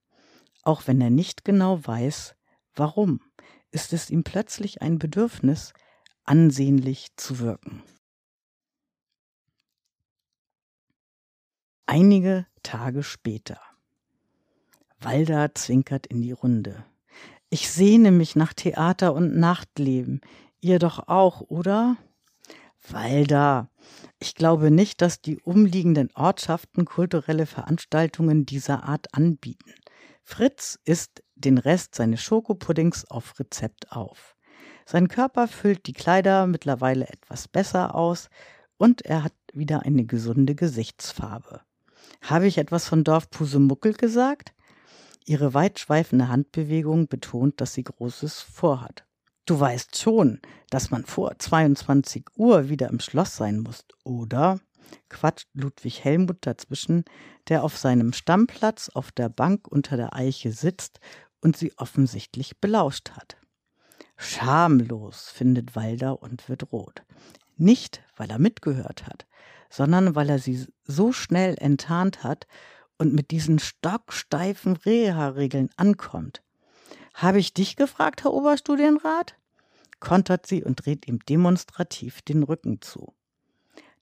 Auch 0.64 0.88
wenn 0.88 1.00
er 1.00 1.12
nicht 1.12 1.46
genau 1.46 1.86
weiß, 1.86 2.36
warum, 2.74 3.22
ist 3.70 3.94
es 3.94 4.10
ihm 4.10 4.24
plötzlich 4.24 4.82
ein 4.82 4.98
Bedürfnis, 4.98 5.74
ansehnlich 6.24 7.16
zu 7.18 7.38
wirken. 7.38 7.84
Einige 11.86 12.48
Tage 12.64 13.04
später. 13.04 13.62
Walda 15.06 15.54
zwinkert 15.54 16.08
in 16.08 16.24
die 16.24 16.32
Runde. 16.32 16.84
Ich 17.52 17.70
sehne 17.70 18.10
mich 18.10 18.36
nach 18.36 18.54
Theater 18.54 19.14
und 19.14 19.38
Nachtleben. 19.38 20.20
Ihr 20.62 20.80
doch 20.80 21.08
auch, 21.08 21.42
oder? 21.42 21.96
Walda, 22.90 23.70
ich 24.18 24.34
glaube 24.34 24.72
nicht, 24.72 25.02
dass 25.02 25.22
die 25.22 25.38
umliegenden 25.38 26.10
Ortschaften 26.16 26.86
kulturelle 26.86 27.46
Veranstaltungen 27.46 28.48
dieser 28.48 28.84
Art 28.84 29.14
anbieten. 29.14 29.76
Fritz 30.24 30.80
isst 30.86 31.24
den 31.36 31.60
Rest 31.60 31.94
seines 31.94 32.24
Schokopuddings 32.24 33.06
auf 33.06 33.40
Rezept 33.40 33.92
auf. 33.92 34.36
Sein 34.88 35.08
Körper 35.08 35.48
füllt 35.48 35.86
die 35.86 35.94
Kleider 35.94 36.48
mittlerweile 36.48 37.08
etwas 37.08 37.48
besser 37.48 37.94
aus 37.94 38.30
und 38.78 39.04
er 39.04 39.24
hat 39.24 39.34
wieder 39.54 39.84
eine 39.84 40.06
gesunde 40.06 40.56
Gesichtsfarbe. 40.56 41.62
Habe 42.22 42.48
ich 42.48 42.58
etwas 42.58 42.88
von 42.88 43.04
Dorf 43.04 43.30
Pusemuckel 43.30 43.94
gesagt? 43.94 44.55
Ihre 45.26 45.56
weitschweifende 45.56 46.28
Handbewegung 46.28 47.08
betont, 47.08 47.60
dass 47.60 47.74
sie 47.74 47.84
Großes 47.84 48.42
vorhat. 48.42 49.06
Du 49.46 49.60
weißt 49.60 49.98
schon, 49.98 50.40
dass 50.70 50.92
man 50.92 51.06
vor 51.06 51.38
22 51.38 52.26
Uhr 52.36 52.70
wieder 52.70 52.90
im 52.90 53.00
Schloss 53.00 53.36
sein 53.36 53.60
muss, 53.60 53.86
oder? 54.04 54.60
quatscht 55.10 55.48
Ludwig 55.54 56.04
Helmut 56.04 56.38
dazwischen, 56.42 57.06
der 57.48 57.64
auf 57.64 57.76
seinem 57.76 58.14
Stammplatz 58.14 58.90
auf 58.90 59.12
der 59.12 59.30
Bank 59.30 59.68
unter 59.68 59.98
der 59.98 60.16
Eiche 60.16 60.52
sitzt 60.52 61.00
und 61.42 61.58
sie 61.58 61.74
offensichtlich 61.78 62.60
belauscht 62.60 63.12
hat. 63.12 63.38
Schamlos, 64.18 65.30
findet 65.30 65.76
Walder 65.76 66.22
und 66.22 66.48
wird 66.50 66.72
rot. 66.72 67.04
Nicht, 67.58 68.04
weil 68.16 68.30
er 68.30 68.40
mitgehört 68.40 69.08
hat, 69.08 69.26
sondern 69.70 70.16
weil 70.16 70.30
er 70.30 70.40
sie 70.40 70.68
so 70.84 71.12
schnell 71.12 71.56
enttarnt 71.58 72.24
hat 72.24 72.48
und 72.98 73.14
mit 73.14 73.32
diesen 73.32 73.60
stocksteifen 73.60 74.76
Reha-Regeln 74.78 75.70
ankommt. 75.78 76.42
Habe 77.14 77.40
ich 77.40 77.54
dich 77.54 77.76
gefragt, 77.76 78.24
Herr 78.24 78.34
Oberstudienrat? 78.34 79.36
kontert 80.00 80.46
sie 80.46 80.64
und 80.64 80.86
dreht 80.86 81.08
ihm 81.08 81.20
demonstrativ 81.20 82.22
den 82.22 82.44
Rücken 82.44 82.82
zu. 82.82 83.14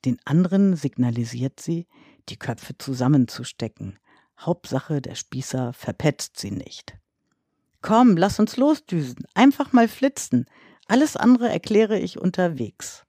Den 0.05 0.17
anderen 0.25 0.75
signalisiert 0.75 1.59
sie, 1.59 1.87
die 2.29 2.37
Köpfe 2.37 2.77
zusammenzustecken. 2.77 3.99
Hauptsache, 4.39 5.01
der 5.01 5.15
Spießer 5.15 5.71
verpetzt 5.73 6.39
sie 6.39 6.51
nicht. 6.51 6.97
Komm, 7.81 8.17
lass 8.17 8.39
uns 8.39 8.57
losdüsen, 8.57 9.25
einfach 9.33 9.71
mal 9.73 9.87
flitzen. 9.87 10.45
Alles 10.87 11.15
andere 11.15 11.49
erkläre 11.49 11.99
ich 11.99 12.17
unterwegs. 12.17 13.05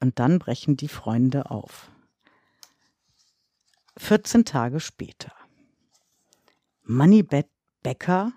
Und 0.00 0.18
dann 0.18 0.38
brechen 0.38 0.76
die 0.76 0.88
Freunde 0.88 1.50
auf. 1.50 1.90
14 3.98 4.44
Tage 4.44 4.80
später. 4.80 5.32
Moneybet 6.84 7.48
Becker 7.82 8.32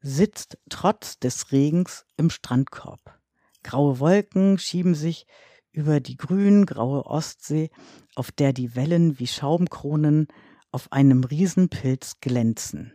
sitzt 0.00 0.58
trotz 0.68 1.18
des 1.18 1.52
Regens 1.52 2.04
im 2.16 2.30
Strandkorb. 2.30 3.18
Graue 3.62 4.00
Wolken 4.00 4.58
schieben 4.58 4.94
sich 4.94 5.26
über 5.70 6.00
die 6.00 6.16
grün-graue 6.16 7.06
Ostsee, 7.06 7.70
auf 8.14 8.32
der 8.32 8.52
die 8.52 8.74
Wellen 8.74 9.18
wie 9.18 9.26
Schaumkronen 9.26 10.26
auf 10.70 10.90
einem 10.90 11.22
Riesenpilz 11.22 12.20
glänzen. 12.20 12.92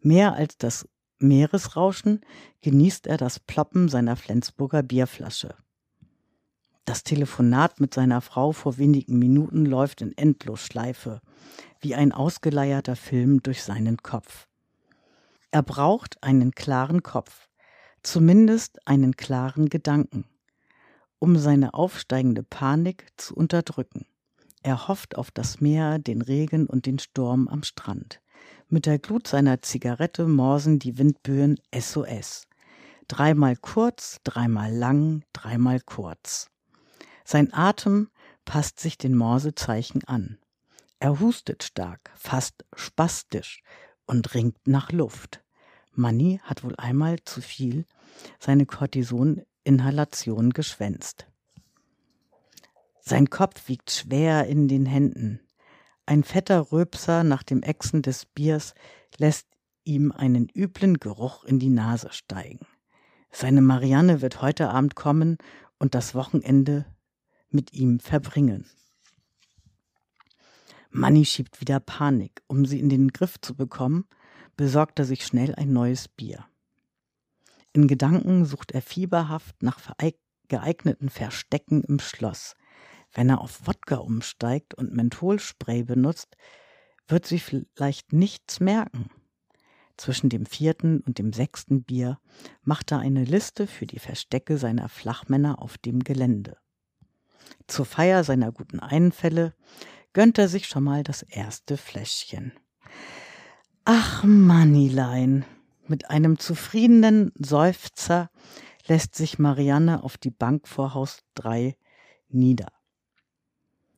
Mehr 0.00 0.34
als 0.34 0.58
das 0.58 0.88
Meeresrauschen 1.18 2.20
genießt 2.60 3.06
er 3.06 3.16
das 3.16 3.40
Ploppen 3.40 3.88
seiner 3.88 4.16
Flensburger 4.16 4.82
Bierflasche. 4.82 5.54
Das 6.84 7.04
Telefonat 7.04 7.78
mit 7.78 7.94
seiner 7.94 8.20
Frau 8.20 8.50
vor 8.50 8.76
wenigen 8.76 9.16
Minuten 9.18 9.64
läuft 9.64 10.02
in 10.02 10.16
Endlosschleife, 10.18 11.20
wie 11.80 11.94
ein 11.94 12.10
ausgeleierter 12.10 12.96
Film 12.96 13.40
durch 13.42 13.62
seinen 13.62 13.98
Kopf. 13.98 14.48
Er 15.52 15.62
braucht 15.62 16.20
einen 16.24 16.50
klaren 16.52 17.04
Kopf, 17.04 17.48
zumindest 18.02 18.86
einen 18.88 19.14
klaren 19.14 19.68
Gedanken, 19.68 20.24
um 21.20 21.36
seine 21.36 21.74
aufsteigende 21.74 22.42
Panik 22.42 23.06
zu 23.16 23.36
unterdrücken. 23.36 24.06
Er 24.64 24.88
hofft 24.88 25.16
auf 25.16 25.30
das 25.30 25.60
Meer, 25.60 26.00
den 26.00 26.20
Regen 26.20 26.66
und 26.66 26.86
den 26.86 26.98
Sturm 26.98 27.46
am 27.46 27.62
Strand. 27.62 28.20
Mit 28.68 28.86
der 28.86 28.98
Glut 28.98 29.28
seiner 29.28 29.62
Zigarette 29.62 30.26
morsen 30.26 30.80
die 30.80 30.98
Windböen 30.98 31.60
SOS. 31.72 32.48
Dreimal 33.06 33.56
kurz, 33.56 34.18
dreimal 34.24 34.72
lang, 34.72 35.22
dreimal 35.32 35.80
kurz. 35.80 36.51
Sein 37.32 37.50
Atem 37.54 38.10
passt 38.44 38.78
sich 38.78 38.98
den 38.98 39.16
Morsezeichen 39.16 40.04
an. 40.04 40.36
Er 40.98 41.18
hustet 41.18 41.62
stark, 41.62 42.10
fast 42.14 42.66
spastisch 42.76 43.62
und 44.04 44.34
ringt 44.34 44.68
nach 44.68 44.92
Luft. 44.92 45.42
Manny 45.94 46.42
hat 46.44 46.62
wohl 46.62 46.76
einmal 46.76 47.20
zu 47.24 47.40
viel 47.40 47.86
seine 48.38 48.66
Cortisoninhalation 48.66 50.50
geschwänzt. 50.50 51.26
Sein 53.00 53.30
Kopf 53.30 53.66
wiegt 53.66 53.90
schwer 53.90 54.46
in 54.46 54.68
den 54.68 54.84
Händen. 54.84 55.40
Ein 56.04 56.24
fetter 56.24 56.70
Röpser 56.70 57.24
nach 57.24 57.44
dem 57.44 57.62
Echsen 57.62 58.02
des 58.02 58.26
Biers 58.26 58.74
lässt 59.16 59.46
ihm 59.84 60.12
einen 60.12 60.50
üblen 60.54 60.98
Geruch 60.98 61.44
in 61.44 61.58
die 61.58 61.70
Nase 61.70 62.12
steigen. 62.12 62.66
Seine 63.30 63.62
Marianne 63.62 64.20
wird 64.20 64.42
heute 64.42 64.68
Abend 64.68 64.96
kommen 64.96 65.38
und 65.78 65.94
das 65.94 66.14
Wochenende 66.14 66.84
mit 67.54 67.72
ihm 67.72 68.00
verbringen. 68.00 68.66
Manny 70.90 71.24
schiebt 71.24 71.60
wieder 71.60 71.80
Panik. 71.80 72.42
Um 72.48 72.66
sie 72.66 72.78
in 72.78 72.88
den 72.88 73.08
Griff 73.08 73.40
zu 73.40 73.54
bekommen, 73.54 74.04
besorgt 74.56 74.98
er 74.98 75.06
sich 75.06 75.24
schnell 75.24 75.54
ein 75.54 75.72
neues 75.72 76.08
Bier. 76.08 76.46
In 77.72 77.88
Gedanken 77.88 78.44
sucht 78.44 78.72
er 78.72 78.82
fieberhaft 78.82 79.62
nach 79.62 79.80
geeigneten 80.48 81.08
Verstecken 81.08 81.82
im 81.82 81.98
Schloss. 81.98 82.54
Wenn 83.14 83.30
er 83.30 83.40
auf 83.40 83.66
Wodka 83.66 83.96
umsteigt 83.96 84.74
und 84.74 84.92
Mentholspray 84.92 85.82
benutzt, 85.82 86.36
wird 87.08 87.26
sie 87.26 87.38
vielleicht 87.38 88.12
nichts 88.12 88.60
merken. 88.60 89.10
Zwischen 89.96 90.28
dem 90.28 90.46
vierten 90.46 91.00
und 91.00 91.18
dem 91.18 91.32
sechsten 91.32 91.84
Bier 91.84 92.18
macht 92.62 92.92
er 92.92 92.98
eine 92.98 93.24
Liste 93.24 93.66
für 93.66 93.86
die 93.86 93.98
Verstecke 93.98 94.58
seiner 94.58 94.88
Flachmänner 94.88 95.60
auf 95.60 95.78
dem 95.78 96.00
Gelände. 96.00 96.56
Zur 97.66 97.86
Feier 97.86 98.24
seiner 98.24 98.52
guten 98.52 98.80
Einfälle 98.80 99.54
gönnt 100.12 100.38
er 100.38 100.48
sich 100.48 100.66
schon 100.66 100.84
mal 100.84 101.02
das 101.02 101.22
erste 101.22 101.76
Fläschchen. 101.76 102.52
Ach, 103.84 104.22
Mannilein. 104.24 105.44
Mit 105.86 106.10
einem 106.10 106.38
zufriedenen 106.38 107.32
Seufzer 107.38 108.30
lässt 108.86 109.14
sich 109.14 109.38
Marianne 109.38 110.02
auf 110.02 110.16
die 110.16 110.30
Bank 110.30 110.68
vor 110.68 110.94
Haus 110.94 111.24
3 111.34 111.76
nieder. 112.28 112.68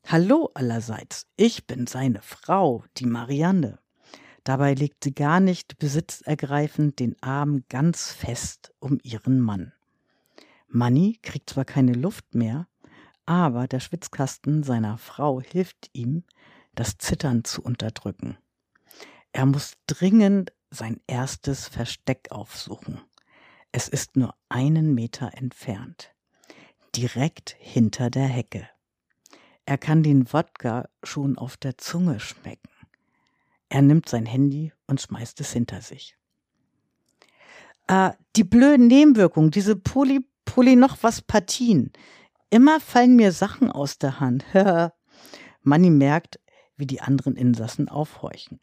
Hallo 0.06 0.50
allerseits, 0.54 1.26
ich 1.36 1.66
bin 1.66 1.86
seine 1.86 2.20
Frau, 2.20 2.84
die 2.98 3.06
Marianne. 3.06 3.78
Dabei 4.44 4.74
legt 4.74 5.02
sie 5.04 5.14
gar 5.14 5.40
nicht 5.40 5.78
besitzergreifend 5.78 7.00
den 7.00 7.16
Arm 7.22 7.64
ganz 7.70 8.12
fest 8.12 8.74
um 8.78 8.98
ihren 9.02 9.40
Mann. 9.40 9.72
Manny 10.68 11.18
kriegt 11.22 11.50
zwar 11.50 11.64
keine 11.64 11.94
Luft 11.94 12.34
mehr, 12.34 12.68
aber 13.26 13.66
der 13.66 13.80
Schwitzkasten 13.80 14.62
seiner 14.62 14.98
Frau 14.98 15.40
hilft 15.40 15.90
ihm, 15.92 16.24
das 16.74 16.98
Zittern 16.98 17.44
zu 17.44 17.62
unterdrücken. 17.62 18.36
Er 19.32 19.46
muss 19.46 19.74
dringend 19.86 20.52
sein 20.70 21.00
erstes 21.06 21.68
Versteck 21.68 22.28
aufsuchen. 22.30 23.00
Es 23.72 23.88
ist 23.88 24.16
nur 24.16 24.34
einen 24.48 24.94
Meter 24.94 25.32
entfernt, 25.34 26.12
direkt 26.94 27.56
hinter 27.58 28.10
der 28.10 28.26
Hecke. 28.26 28.68
Er 29.66 29.78
kann 29.78 30.02
den 30.02 30.32
Wodka 30.32 30.88
schon 31.02 31.38
auf 31.38 31.56
der 31.56 31.78
Zunge 31.78 32.20
schmecken. 32.20 32.68
Er 33.68 33.82
nimmt 33.82 34.08
sein 34.08 34.26
Handy 34.26 34.72
und 34.86 35.00
schmeißt 35.00 35.40
es 35.40 35.52
hinter 35.52 35.80
sich. 35.80 36.16
Äh, 37.88 38.10
die 38.36 38.44
blöden 38.44 38.86
Nebenwirkungen, 38.86 39.50
diese 39.50 39.76
Poly, 39.76 40.26
Poly 40.44 40.76
noch 40.76 40.98
was 41.02 41.22
Partien. 41.22 41.92
Immer 42.50 42.80
fallen 42.80 43.16
mir 43.16 43.32
Sachen 43.32 43.70
aus 43.70 43.98
der 43.98 44.20
Hand. 44.20 44.44
Manny 45.62 45.90
merkt, 45.90 46.40
wie 46.76 46.86
die 46.86 47.00
anderen 47.00 47.36
Insassen 47.36 47.88
aufhorchen. 47.88 48.60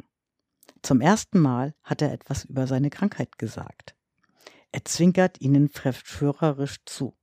Zum 0.82 1.02
ersten 1.02 1.40
Mal 1.40 1.76
hat 1.84 2.02
er 2.02 2.12
etwas 2.12 2.46
über 2.46 2.68
seine 2.68 2.90
Krankheit 2.90 3.38
gesagt. 3.38 3.96
Er 4.72 4.86
zwinkert 4.86 5.42
ihnen 5.42 5.70
verschwörerisch 5.70 6.78
zu. 6.86 7.16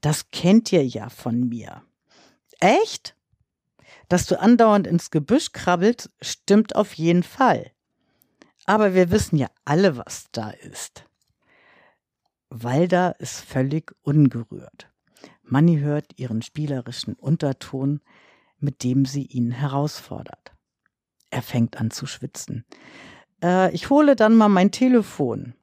Das 0.00 0.30
kennt 0.30 0.72
ihr 0.72 0.86
ja 0.86 1.08
von 1.08 1.48
mir. 1.48 1.82
Echt? 2.58 3.16
Dass 4.08 4.26
du 4.26 4.40
andauernd 4.40 4.86
ins 4.86 5.10
Gebüsch 5.10 5.52
krabbelst, 5.52 6.10
stimmt 6.20 6.74
auf 6.74 6.94
jeden 6.94 7.22
Fall. 7.22 7.70
Aber 8.66 8.94
wir 8.94 9.10
wissen 9.10 9.36
ja 9.36 9.48
alle, 9.64 9.96
was 9.96 10.26
da 10.32 10.50
ist. 10.50 11.06
Walda 12.50 13.10
ist 13.10 13.40
völlig 13.40 13.92
ungerührt. 14.02 14.89
Manny 15.50 15.78
hört 15.78 16.18
ihren 16.18 16.42
spielerischen 16.42 17.14
Unterton, 17.14 18.00
mit 18.58 18.84
dem 18.84 19.04
sie 19.04 19.24
ihn 19.26 19.50
herausfordert. 19.50 20.52
Er 21.30 21.42
fängt 21.42 21.80
an 21.80 21.90
zu 21.90 22.06
schwitzen. 22.06 22.64
Äh, 23.42 23.72
ich 23.74 23.90
hole 23.90 24.16
dann 24.16 24.36
mal 24.36 24.48
mein 24.48 24.70
Telefon. 24.70 25.54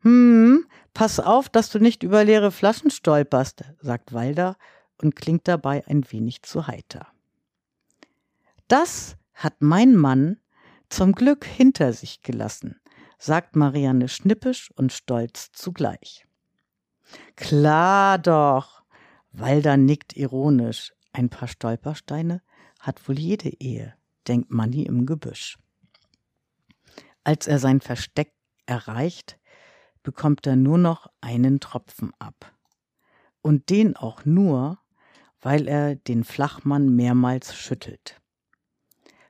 Hm, 0.00 0.66
pass 0.92 1.20
auf, 1.20 1.48
dass 1.48 1.70
du 1.70 1.78
nicht 1.78 2.02
über 2.02 2.24
leere 2.24 2.50
Flaschen 2.50 2.90
stolperst, 2.90 3.64
sagt 3.80 4.12
Walda 4.12 4.56
und 5.00 5.16
klingt 5.16 5.48
dabei 5.48 5.86
ein 5.86 6.10
wenig 6.12 6.42
zu 6.42 6.66
heiter. 6.66 7.06
Das 8.68 9.16
hat 9.34 9.54
mein 9.60 9.96
Mann 9.96 10.38
zum 10.88 11.12
Glück 11.12 11.44
hinter 11.44 11.92
sich 11.92 12.22
gelassen, 12.22 12.80
sagt 13.18 13.56
Marianne 13.56 14.08
schnippisch 14.08 14.70
und 14.76 14.92
stolz 14.92 15.50
zugleich. 15.52 16.26
Klar 17.36 18.18
doch. 18.18 18.83
Walda 19.36 19.76
nickt 19.76 20.16
ironisch. 20.16 20.92
Ein 21.12 21.28
paar 21.28 21.48
Stolpersteine 21.48 22.40
hat 22.78 23.08
wohl 23.08 23.18
jede 23.18 23.48
Ehe, 23.48 23.94
denkt 24.28 24.50
Manni 24.50 24.84
im 24.84 25.06
Gebüsch. 25.06 25.58
Als 27.24 27.48
er 27.48 27.58
sein 27.58 27.80
Versteck 27.80 28.32
erreicht, 28.66 29.38
bekommt 30.04 30.46
er 30.46 30.54
nur 30.54 30.78
noch 30.78 31.08
einen 31.20 31.58
Tropfen 31.58 32.12
ab. 32.20 32.54
Und 33.42 33.70
den 33.70 33.96
auch 33.96 34.24
nur, 34.24 34.78
weil 35.40 35.66
er 35.66 35.96
den 35.96 36.22
Flachmann 36.22 36.94
mehrmals 36.94 37.56
schüttelt. 37.56 38.20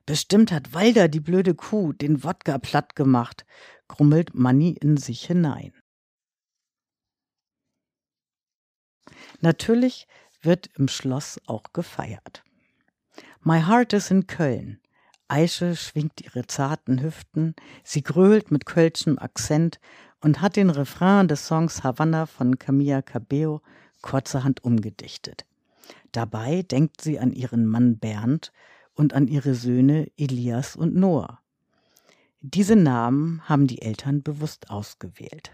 Bestimmt 0.05 0.53
hat 0.53 0.75
Walder 0.75 1.09
die 1.09 1.21
blöde 1.21 1.55
Kuh 1.55 1.95
den 1.95 2.25
Wodka 2.25 2.59
platt 2.59 2.95
gemacht, 2.95 3.47
grummelt 3.89 4.35
Manni 4.35 4.77
in 4.79 4.99
sich 4.99 5.25
hinein. 5.25 5.73
Natürlich 9.45 10.09
wird 10.41 10.71
im 10.79 10.89
Schloss 10.89 11.39
auch 11.45 11.75
gefeiert. 11.75 12.43
My 13.43 13.61
Heart 13.61 13.93
is 13.93 14.11
in 14.11 14.27
Köln. 14.27 14.81
Aische 15.29 15.77
schwingt 15.77 16.23
ihre 16.23 16.47
zarten 16.47 17.03
Hüften, 17.03 17.55
sie 17.83 18.03
grölt 18.03 18.51
mit 18.51 18.65
kölschem 18.65 19.19
Akzent 19.19 19.81
und 20.23 20.41
hat 20.41 20.57
den 20.57 20.71
Refrain 20.71 21.29
des 21.29 21.47
Songs 21.47 21.85
Havanna 21.85 22.25
von 22.25 22.59
Camilla 22.59 23.03
Cabello 23.03 23.61
kurzerhand 24.01 24.65
umgedichtet. 24.65 25.45
Dabei 26.13 26.63
denkt 26.63 27.03
sie 27.03 27.19
an 27.19 27.31
ihren 27.31 27.67
Mann 27.67 27.99
Bernd 27.99 28.51
und 28.95 29.13
an 29.13 29.29
ihre 29.29 29.55
Söhne 29.55 30.11
Elias 30.17 30.75
und 30.75 30.95
Noah. 30.95 31.43
Diese 32.41 32.77
Namen 32.77 33.47
haben 33.47 33.67
die 33.67 33.83
Eltern 33.83 34.23
bewusst 34.23 34.71
ausgewählt. 34.71 35.53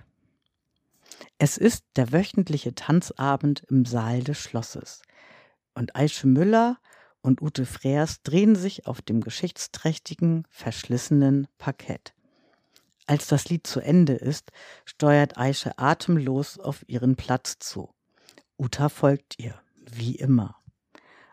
Es 1.43 1.57
ist 1.57 1.87
der 1.97 2.13
wöchentliche 2.13 2.75
Tanzabend 2.75 3.65
im 3.71 3.87
Saal 3.87 4.23
des 4.23 4.37
Schlosses. 4.37 5.01
Und 5.73 5.97
Aische 5.97 6.27
Müller 6.27 6.77
und 7.23 7.41
Ute 7.41 7.65
Freers 7.65 8.23
drehen 8.23 8.57
sich 8.57 8.87
auf 8.87 9.01
dem 9.01 9.23
geschichtsträchtigen, 9.23 10.47
verschlissenen 10.51 11.49
Parkett. 11.57 12.13
Als 13.07 13.27
das 13.27 13.49
Lied 13.49 13.67
zu 13.67 13.81
Ende 13.81 14.13
ist, 14.13 14.53
steuert 14.85 15.39
Aische 15.39 15.79
atemlos 15.79 16.59
auf 16.59 16.87
ihren 16.89 17.17
Platz 17.17 17.59
zu. 17.59 17.89
Uta 18.59 18.91
folgt 18.91 19.39
ihr, 19.39 19.59
wie 19.91 20.17
immer. 20.17 20.57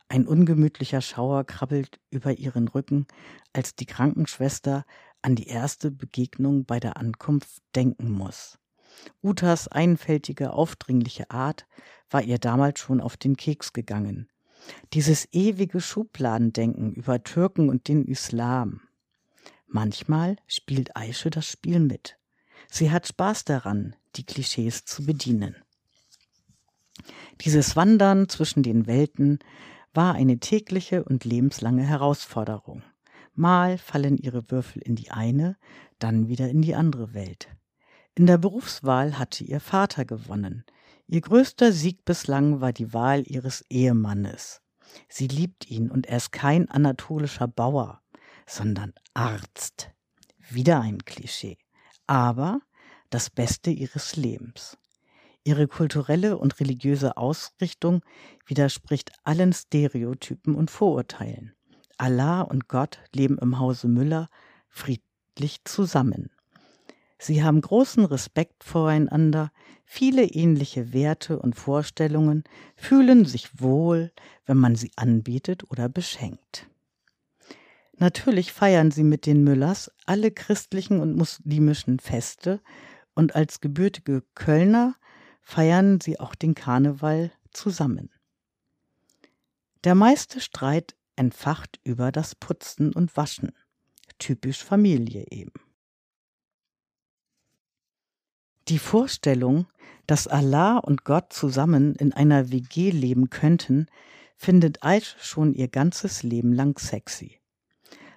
Ein 0.08 0.26
ungemütlicher 0.26 1.02
Schauer 1.02 1.44
krabbelt 1.44 2.00
über 2.12 2.32
ihren 2.38 2.70
Rücken, 2.70 3.08
als 3.52 3.76
die 3.76 3.86
Krankenschwester 3.86 4.86
an 5.22 5.36
die 5.36 5.48
erste 5.48 5.92
Begegnung 5.92 6.64
bei 6.64 6.80
der 6.80 6.96
Ankunft 6.96 7.62
denken 7.76 8.10
muss. 8.10 8.58
Utas 9.22 9.68
einfältige, 9.68 10.54
aufdringliche 10.54 11.32
Art 11.32 11.66
war 12.10 12.24
ihr 12.24 12.38
damals 12.38 12.80
schon 12.80 13.02
auf 13.02 13.18
den 13.18 13.36
Keks 13.36 13.74
gegangen. 13.74 14.30
Dieses 14.94 15.28
ewige 15.32 15.82
Schubladendenken 15.82 16.94
über 16.94 17.24
Türken 17.24 17.70
und 17.70 17.88
den 17.88 18.06
Islam. 18.06 18.82
Manchmal 19.68 20.38
spielt 20.48 20.96
Aische 20.96 21.30
das 21.30 21.46
Spiel 21.46 21.80
mit. 21.80 22.18
Sie 22.70 22.92
hat 22.92 23.08
Spaß 23.08 23.46
daran, 23.46 23.96
die 24.16 24.26
Klischees 24.26 24.86
zu 24.86 25.06
bedienen. 25.06 25.56
Dieses 27.42 27.76
Wandern 27.76 28.30
zwischen 28.30 28.64
den 28.64 28.88
Welten 28.88 29.40
war 29.94 30.16
eine 30.16 30.40
tägliche 30.40 31.04
und 31.04 31.26
lebenslange 31.26 31.84
Herausforderung. 31.84 32.84
Mal 33.34 33.78
fallen 33.78 34.18
ihre 34.18 34.50
Würfel 34.50 34.82
in 34.82 34.96
die 34.96 35.12
eine, 35.12 35.58
dann 36.00 36.28
wieder 36.28 36.50
in 36.50 36.62
die 36.62 36.76
andere 36.76 37.14
Welt. 37.14 37.50
In 38.18 38.26
der 38.26 38.40
Berufswahl 38.40 39.20
hatte 39.20 39.44
ihr 39.44 39.60
Vater 39.60 40.04
gewonnen. 40.04 40.66
Ihr 41.06 41.22
größter 41.22 41.72
Sieg 41.72 42.04
bislang 42.04 42.62
war 42.62 42.74
die 42.74 42.92
Wahl 42.92 43.22
ihres 43.28 43.64
Ehemannes. 43.70 44.64
Sie 45.08 45.28
liebt 45.28 45.70
ihn 45.70 45.92
und 45.92 46.08
er 46.08 46.18
ist 46.18 46.32
kein 46.32 46.68
anatolischer 46.68 47.48
Bauer, 47.48 48.02
sondern 48.48 48.94
Arzt. 49.14 49.92
Wieder 50.50 50.82
ein 50.82 51.06
Klischee. 51.06 51.60
Aber 52.08 52.60
das 53.12 53.30
Beste 53.30 53.70
ihres 53.70 54.16
Lebens. 54.16 54.80
Ihre 55.44 55.68
kulturelle 55.68 56.40
und 56.40 56.60
religiöse 56.60 57.18
Ausrichtung 57.18 58.02
widerspricht 58.48 59.12
allen 59.26 59.54
Stereotypen 59.54 60.56
und 60.56 60.72
Vorurteilen. 60.72 61.54
Allah 62.00 62.42
und 62.42 62.68
Gott 62.68 62.98
leben 63.14 63.38
im 63.38 63.60
Hause 63.60 63.88
Müller 63.88 64.28
friedlich 64.70 65.64
zusammen. 65.66 66.32
Sie 67.20 67.44
haben 67.44 67.62
großen 67.62 68.06
Respekt 68.06 68.64
voreinander, 68.64 69.52
viele 69.86 70.24
ähnliche 70.24 70.94
Werte 70.94 71.40
und 71.40 71.56
Vorstellungen, 71.56 72.44
fühlen 72.76 73.26
sich 73.26 73.60
wohl, 73.60 74.12
wenn 74.46 74.58
man 74.58 74.76
sie 74.76 74.92
anbietet 74.96 75.70
oder 75.72 75.90
beschenkt. 75.90 76.68
Natürlich 77.98 78.54
feiern 78.54 78.92
sie 78.92 79.04
mit 79.04 79.26
den 79.26 79.44
Müllers 79.44 79.92
alle 80.06 80.30
christlichen 80.30 81.00
und 81.00 81.16
muslimischen 81.16 82.00
Feste 82.00 82.62
und 83.16 83.36
als 83.36 83.60
gebürtige 83.60 84.24
Kölner 84.36 84.96
feiern 85.42 86.00
sie 86.00 86.20
auch 86.20 86.36
den 86.36 86.54
Karneval 86.54 87.32
zusammen. 87.52 88.12
Der 89.84 89.96
meiste 89.96 90.40
Streit 90.42 90.96
entfacht 91.16 91.80
über 91.84 92.12
das 92.12 92.36
Putzen 92.36 92.94
und 92.94 93.18
Waschen, 93.18 93.54
typisch 94.20 94.64
Familie 94.64 95.26
eben. 95.32 95.67
Die 98.70 98.80
Vorstellung, 98.80 99.68
dass 100.08 100.28
Allah 100.28 100.78
und 100.80 101.06
Gott 101.06 101.32
zusammen 101.32 101.96
in 101.96 102.12
einer 102.12 102.52
WG 102.52 102.92
leben 102.92 103.30
könnten, 103.30 103.88
findet 104.36 104.84
Aish 104.84 105.16
schon 105.20 105.54
ihr 105.54 105.70
ganzes 105.70 106.22
Leben 106.22 106.52
lang 106.52 106.78
sexy. 106.78 107.40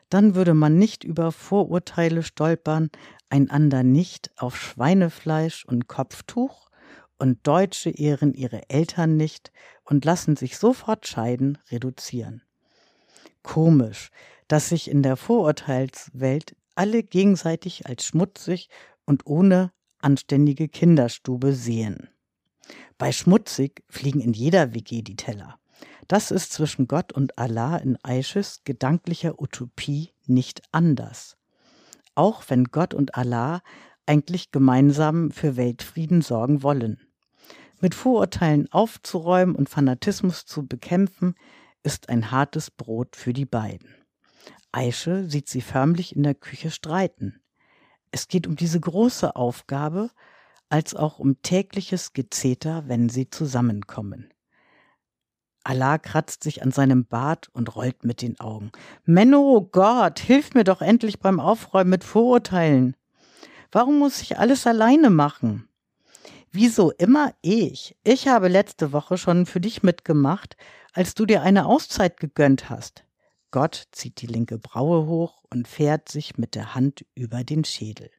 Dann 0.08 0.34
würde 0.34 0.54
man 0.54 0.76
nicht 0.76 1.04
über 1.04 1.30
Vorurteile 1.30 2.24
stolpern, 2.24 2.90
einander 3.28 3.84
nicht 3.84 4.32
auf 4.38 4.56
Schweinefleisch 4.56 5.64
und 5.64 5.86
Kopftuch 5.86 6.68
und 7.16 7.46
Deutsche 7.46 7.90
ehren 7.90 8.34
ihre 8.34 8.68
Eltern 8.68 9.16
nicht 9.16 9.52
und 9.84 10.04
lassen 10.04 10.34
sich 10.34 10.58
sofort 10.58 11.06
scheiden 11.06 11.58
reduzieren. 11.70 12.42
Komisch, 13.44 14.10
dass 14.48 14.70
sich 14.70 14.90
in 14.90 15.04
der 15.04 15.16
Vorurteilswelt 15.16 16.56
alle 16.74 17.04
gegenseitig 17.04 17.86
als 17.86 18.04
schmutzig 18.04 18.68
und 19.04 19.26
ohne 19.26 19.70
anständige 20.02 20.68
Kinderstube 20.68 21.52
sehen. 21.52 22.08
Bei 22.98 23.12
schmutzig 23.12 23.82
fliegen 23.88 24.20
in 24.20 24.32
jeder 24.32 24.74
WG 24.74 25.02
die 25.02 25.16
Teller. 25.16 25.58
Das 26.08 26.30
ist 26.30 26.52
zwischen 26.52 26.88
Gott 26.88 27.12
und 27.12 27.38
Allah 27.38 27.76
in 27.76 27.96
Aisches 28.02 28.62
gedanklicher 28.64 29.40
Utopie 29.40 30.12
nicht 30.26 30.62
anders. 30.72 31.36
Auch 32.14 32.42
wenn 32.48 32.64
Gott 32.64 32.94
und 32.94 33.14
Allah 33.14 33.62
eigentlich 34.06 34.50
gemeinsam 34.50 35.30
für 35.30 35.56
Weltfrieden 35.56 36.20
sorgen 36.20 36.62
wollen. 36.62 36.98
Mit 37.80 37.94
Vorurteilen 37.94 38.70
aufzuräumen 38.72 39.54
und 39.54 39.68
Fanatismus 39.68 40.44
zu 40.44 40.66
bekämpfen, 40.66 41.34
ist 41.82 42.08
ein 42.08 42.30
hartes 42.30 42.70
Brot 42.70 43.16
für 43.16 43.32
die 43.32 43.46
beiden. 43.46 43.94
Aische 44.72 45.28
sieht 45.28 45.48
sie 45.48 45.62
förmlich 45.62 46.14
in 46.14 46.22
der 46.22 46.34
Küche 46.34 46.70
streiten. 46.70 47.40
Es 48.10 48.28
geht 48.28 48.46
um 48.46 48.56
diese 48.56 48.80
große 48.80 49.36
Aufgabe, 49.36 50.10
als 50.68 50.94
auch 50.94 51.18
um 51.18 51.42
tägliches 51.42 52.12
Gezeter, 52.12 52.84
wenn 52.86 53.08
sie 53.08 53.28
zusammenkommen. 53.30 54.32
Allah 55.62 55.98
kratzt 55.98 56.42
sich 56.42 56.62
an 56.62 56.70
seinem 56.70 57.04
Bart 57.04 57.48
und 57.52 57.76
rollt 57.76 58.04
mit 58.04 58.22
den 58.22 58.40
Augen. 58.40 58.72
Menno, 59.04 59.68
Gott, 59.70 60.18
hilf 60.18 60.54
mir 60.54 60.64
doch 60.64 60.80
endlich 60.80 61.20
beim 61.20 61.38
Aufräumen 61.38 61.90
mit 61.90 62.04
Vorurteilen. 62.04 62.96
Warum 63.70 63.98
muss 63.98 64.22
ich 64.22 64.38
alles 64.38 64.66
alleine 64.66 65.10
machen? 65.10 65.68
Wieso 66.50 66.90
immer 66.92 67.34
ich? 67.42 67.96
Ich 68.02 68.26
habe 68.26 68.48
letzte 68.48 68.92
Woche 68.92 69.18
schon 69.18 69.46
für 69.46 69.60
dich 69.60 69.82
mitgemacht, 69.82 70.56
als 70.92 71.14
du 71.14 71.26
dir 71.26 71.42
eine 71.42 71.66
Auszeit 71.66 72.18
gegönnt 72.18 72.70
hast. 72.70 73.04
Gott 73.50 73.88
zieht 73.92 74.20
die 74.22 74.26
linke 74.26 74.58
Braue 74.58 75.06
hoch 75.06 75.42
und 75.50 75.66
fährt 75.66 76.08
sich 76.08 76.38
mit 76.38 76.54
der 76.54 76.74
Hand 76.74 77.04
über 77.14 77.42
den 77.42 77.64
Schädel. 77.64 78.10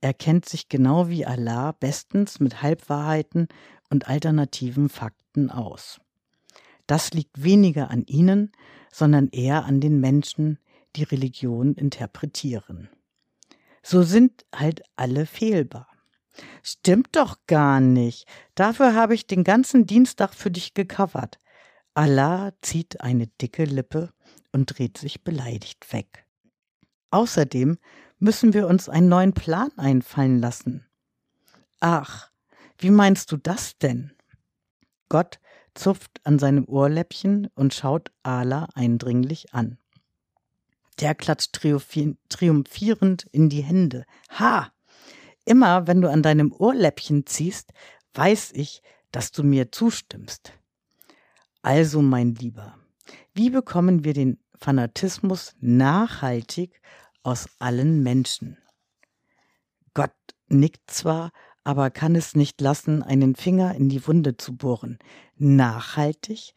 Er 0.00 0.14
kennt 0.14 0.48
sich 0.48 0.68
genau 0.68 1.08
wie 1.08 1.26
Allah 1.26 1.72
bestens 1.72 2.38
mit 2.38 2.62
Halbwahrheiten 2.62 3.48
und 3.90 4.08
alternativen 4.08 4.88
Fakten 4.88 5.50
aus. 5.50 6.00
Das 6.86 7.12
liegt 7.12 7.42
weniger 7.42 7.90
an 7.90 8.04
ihnen, 8.06 8.52
sondern 8.92 9.28
eher 9.28 9.64
an 9.64 9.80
den 9.80 10.00
Menschen, 10.00 10.58
die 10.96 11.02
Religion 11.02 11.74
interpretieren. 11.74 12.88
So 13.82 14.02
sind 14.02 14.44
halt 14.54 14.82
alle 14.94 15.26
fehlbar. 15.26 15.88
Stimmt 16.62 17.16
doch 17.16 17.38
gar 17.46 17.80
nicht. 17.80 18.26
Dafür 18.54 18.94
habe 18.94 19.14
ich 19.14 19.26
den 19.26 19.44
ganzen 19.44 19.86
Dienstag 19.86 20.34
für 20.34 20.50
dich 20.50 20.74
gecovert. 20.74 21.38
Allah 21.94 22.52
zieht 22.60 23.00
eine 23.00 23.26
dicke 23.26 23.64
Lippe 23.64 24.13
und 24.52 24.66
dreht 24.66 24.98
sich 24.98 25.22
beleidigt 25.24 25.92
weg. 25.92 26.26
Außerdem 27.10 27.78
müssen 28.18 28.54
wir 28.54 28.66
uns 28.66 28.88
einen 28.88 29.08
neuen 29.08 29.32
Plan 29.32 29.70
einfallen 29.76 30.38
lassen. 30.38 30.86
Ach, 31.80 32.30
wie 32.78 32.90
meinst 32.90 33.30
du 33.32 33.36
das 33.36 33.78
denn? 33.78 34.12
Gott 35.08 35.38
zupft 35.74 36.20
an 36.24 36.38
seinem 36.38 36.66
Ohrläppchen 36.66 37.48
und 37.54 37.74
schaut 37.74 38.10
Ala 38.22 38.68
eindringlich 38.74 39.52
an. 39.52 39.78
Der 41.00 41.14
klatscht 41.14 41.52
triumphierend 41.52 43.24
in 43.32 43.48
die 43.48 43.62
Hände. 43.62 44.04
Ha! 44.38 44.72
Immer 45.44 45.86
wenn 45.86 46.00
du 46.00 46.10
an 46.10 46.22
deinem 46.22 46.52
Ohrläppchen 46.52 47.26
ziehst, 47.26 47.72
weiß 48.14 48.52
ich, 48.52 48.82
dass 49.10 49.32
du 49.32 49.42
mir 49.42 49.70
zustimmst. 49.70 50.52
Also, 51.62 52.00
mein 52.02 52.34
Lieber, 52.34 52.78
wie 53.34 53.50
bekommen 53.50 54.04
wir 54.04 54.14
den 54.14 54.38
Fanatismus 54.56 55.54
nachhaltig 55.60 56.80
aus 57.22 57.48
allen 57.58 58.02
Menschen? 58.02 58.58
Gott 59.92 60.14
nickt 60.48 60.90
zwar, 60.90 61.30
aber 61.64 61.90
kann 61.90 62.14
es 62.14 62.36
nicht 62.36 62.60
lassen, 62.60 63.02
einen 63.02 63.34
Finger 63.34 63.74
in 63.74 63.88
die 63.88 64.06
Wunde 64.06 64.36
zu 64.36 64.56
bohren. 64.56 64.98
Nachhaltig 65.36 66.54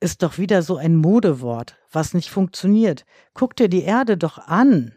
ist 0.00 0.22
doch 0.22 0.38
wieder 0.38 0.62
so 0.62 0.76
ein 0.76 0.96
Modewort, 0.96 1.76
was 1.92 2.14
nicht 2.14 2.30
funktioniert. 2.30 3.04
Guck 3.34 3.54
dir 3.56 3.68
die 3.68 3.82
Erde 3.82 4.16
doch 4.16 4.38
an. 4.38 4.94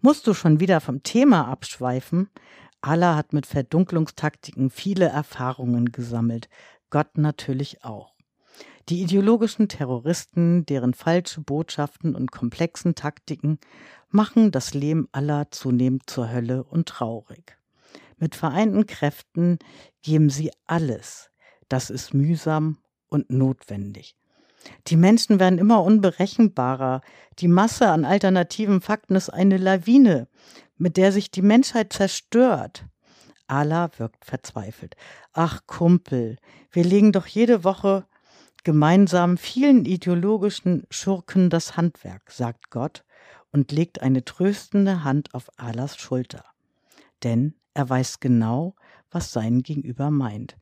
Musst 0.00 0.26
du 0.26 0.34
schon 0.34 0.60
wieder 0.60 0.80
vom 0.80 1.02
Thema 1.02 1.48
abschweifen? 1.48 2.28
Allah 2.82 3.16
hat 3.16 3.32
mit 3.32 3.46
Verdunklungstaktiken 3.46 4.70
viele 4.70 5.06
Erfahrungen 5.06 5.92
gesammelt, 5.92 6.48
Gott 6.90 7.16
natürlich 7.18 7.84
auch. 7.84 8.15
Die 8.88 9.02
ideologischen 9.02 9.68
Terroristen, 9.68 10.64
deren 10.64 10.94
falsche 10.94 11.40
Botschaften 11.40 12.14
und 12.14 12.30
komplexen 12.30 12.94
Taktiken 12.94 13.58
machen 14.10 14.52
das 14.52 14.74
Leben 14.74 15.08
aller 15.10 15.50
zunehmend 15.50 16.08
zur 16.08 16.30
Hölle 16.30 16.62
und 16.62 16.88
traurig. 16.88 17.58
Mit 18.18 18.36
vereinten 18.36 18.86
Kräften 18.86 19.58
geben 20.02 20.30
sie 20.30 20.52
alles. 20.66 21.30
Das 21.68 21.90
ist 21.90 22.14
mühsam 22.14 22.78
und 23.08 23.28
notwendig. 23.28 24.14
Die 24.86 24.96
Menschen 24.96 25.40
werden 25.40 25.58
immer 25.58 25.82
unberechenbarer. 25.82 27.00
Die 27.40 27.48
Masse 27.48 27.88
an 27.88 28.04
alternativen 28.04 28.80
Fakten 28.80 29.16
ist 29.16 29.30
eine 29.30 29.56
Lawine, 29.56 30.28
mit 30.76 30.96
der 30.96 31.10
sich 31.10 31.32
die 31.32 31.42
Menschheit 31.42 31.92
zerstört. 31.92 32.84
Allah 33.48 33.90
wirkt 33.96 34.24
verzweifelt. 34.24 34.94
Ach 35.32 35.62
Kumpel, 35.66 36.36
wir 36.70 36.84
legen 36.84 37.10
doch 37.10 37.26
jede 37.26 37.64
Woche 37.64 38.06
gemeinsam 38.66 39.36
vielen 39.36 39.84
ideologischen 39.84 40.88
Schurken 40.90 41.50
das 41.50 41.76
Handwerk, 41.76 42.32
sagt 42.32 42.68
Gott 42.68 43.04
und 43.52 43.70
legt 43.70 44.02
eine 44.02 44.24
tröstende 44.24 45.04
Hand 45.04 45.34
auf 45.34 45.48
Allahs 45.56 45.96
Schulter. 45.96 46.44
Denn 47.22 47.54
er 47.74 47.88
weiß 47.88 48.18
genau, 48.18 48.74
was 49.08 49.30
sein 49.30 49.62
Gegenüber 49.62 50.10
meint. 50.10 50.56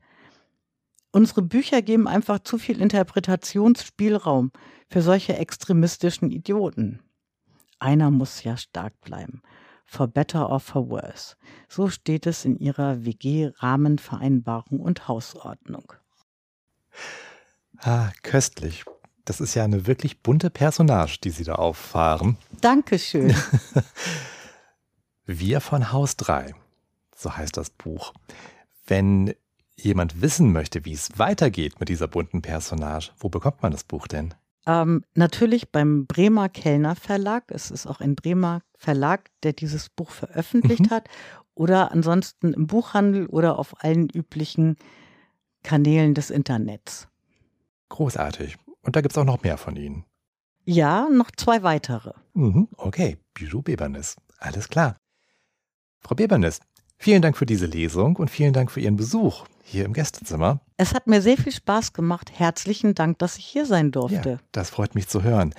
Unsere 1.11 1.41
Bücher 1.41 1.81
geben 1.81 2.07
einfach 2.07 2.37
zu 2.43 2.59
viel 2.59 2.79
Interpretationsspielraum 2.79 4.51
für 4.87 5.01
solche 5.01 5.37
extremistischen 5.37 6.29
Idioten. 6.29 6.99
Einer 7.79 8.11
muss 8.11 8.43
ja 8.43 8.55
stark 8.55 9.01
bleiben. 9.01 9.41
For 9.83 10.07
better 10.07 10.51
or 10.51 10.59
for 10.59 10.91
worse. 10.91 11.35
So 11.67 11.89
steht 11.89 12.27
es 12.27 12.45
in 12.45 12.59
ihrer 12.59 13.03
WG-Rahmenvereinbarung 13.03 14.79
und 14.79 15.07
Hausordnung. 15.07 15.93
Ah, 17.79 18.11
köstlich. 18.23 18.85
Das 19.25 19.41
ist 19.41 19.55
ja 19.55 19.63
eine 19.63 19.87
wirklich 19.87 20.21
bunte 20.21 20.49
Personage, 20.49 21.17
die 21.23 21.31
Sie 21.31 21.43
da 21.43 21.55
auffahren. 21.55 22.37
Dankeschön. 22.61 23.35
Wir 25.25 25.61
von 25.61 25.91
Haus 25.91 26.15
3 26.17 26.53
so 27.15 27.35
heißt 27.35 27.57
das 27.57 27.69
Buch. 27.69 28.13
Wenn 28.85 29.33
jemand 29.77 30.21
wissen 30.21 30.51
möchte, 30.51 30.85
wie 30.85 30.93
es 30.93 31.17
weitergeht 31.17 31.79
mit 31.79 31.89
dieser 31.89 32.07
bunten 32.07 32.41
Personage, 32.41 33.11
wo 33.17 33.29
bekommt 33.29 33.63
man 33.63 33.71
das 33.71 33.83
Buch 33.83 34.07
denn? 34.07 34.33
Ähm, 34.67 35.03
natürlich 35.13 35.71
beim 35.71 36.05
Bremer 36.05 36.49
Kellner 36.49 36.95
Verlag. 36.95 37.45
Es 37.49 37.71
ist 37.71 37.87
auch 37.87 37.99
ein 37.99 38.15
Bremer 38.15 38.61
Verlag, 38.77 39.29
der 39.43 39.53
dieses 39.53 39.89
Buch 39.89 40.11
veröffentlicht 40.11 40.87
mhm. 40.87 40.89
hat. 40.89 41.07
Oder 41.53 41.91
ansonsten 41.91 42.53
im 42.53 42.67
Buchhandel 42.67 43.27
oder 43.27 43.57
auf 43.59 43.83
allen 43.83 44.09
üblichen 44.09 44.75
Kanälen 45.63 46.13
des 46.13 46.29
Internets. 46.29 47.07
Großartig. 47.89 48.57
Und 48.81 48.95
da 48.95 49.01
gibt 49.01 49.13
es 49.13 49.17
auch 49.17 49.25
noch 49.25 49.43
mehr 49.43 49.57
von 49.57 49.75
Ihnen. 49.75 50.05
Ja, 50.65 51.07
noch 51.09 51.31
zwei 51.31 51.63
weitere. 51.63 52.13
Mhm, 52.33 52.67
okay, 52.77 53.17
Bijou 53.33 53.61
Bebernis. 53.61 54.15
Alles 54.39 54.67
klar. 54.69 54.97
Frau 55.99 56.15
Bebernis, 56.15 56.59
Vielen 56.97 57.21
Dank 57.21 57.37
für 57.37 57.45
diese 57.45 57.65
Lesung 57.65 58.15
und 58.15 58.31
vielen 58.31 58.53
Dank 58.53 58.71
für 58.71 58.79
Ihren 58.79 58.95
Besuch 58.95 59.45
hier 59.63 59.85
im 59.85 59.93
Gästezimmer. 59.93 60.61
Es 60.77 60.93
hat 60.93 61.07
mir 61.07 61.21
sehr 61.21 61.37
viel 61.37 61.51
Spaß 61.51 61.93
gemacht. 61.93 62.31
Herzlichen 62.33 62.95
Dank, 62.95 63.19
dass 63.19 63.37
ich 63.37 63.45
hier 63.45 63.65
sein 63.65 63.91
durfte. 63.91 64.29
Ja, 64.29 64.39
das 64.51 64.69
freut 64.69 64.95
mich 64.95 65.07
zu 65.07 65.23
hören. 65.23 65.53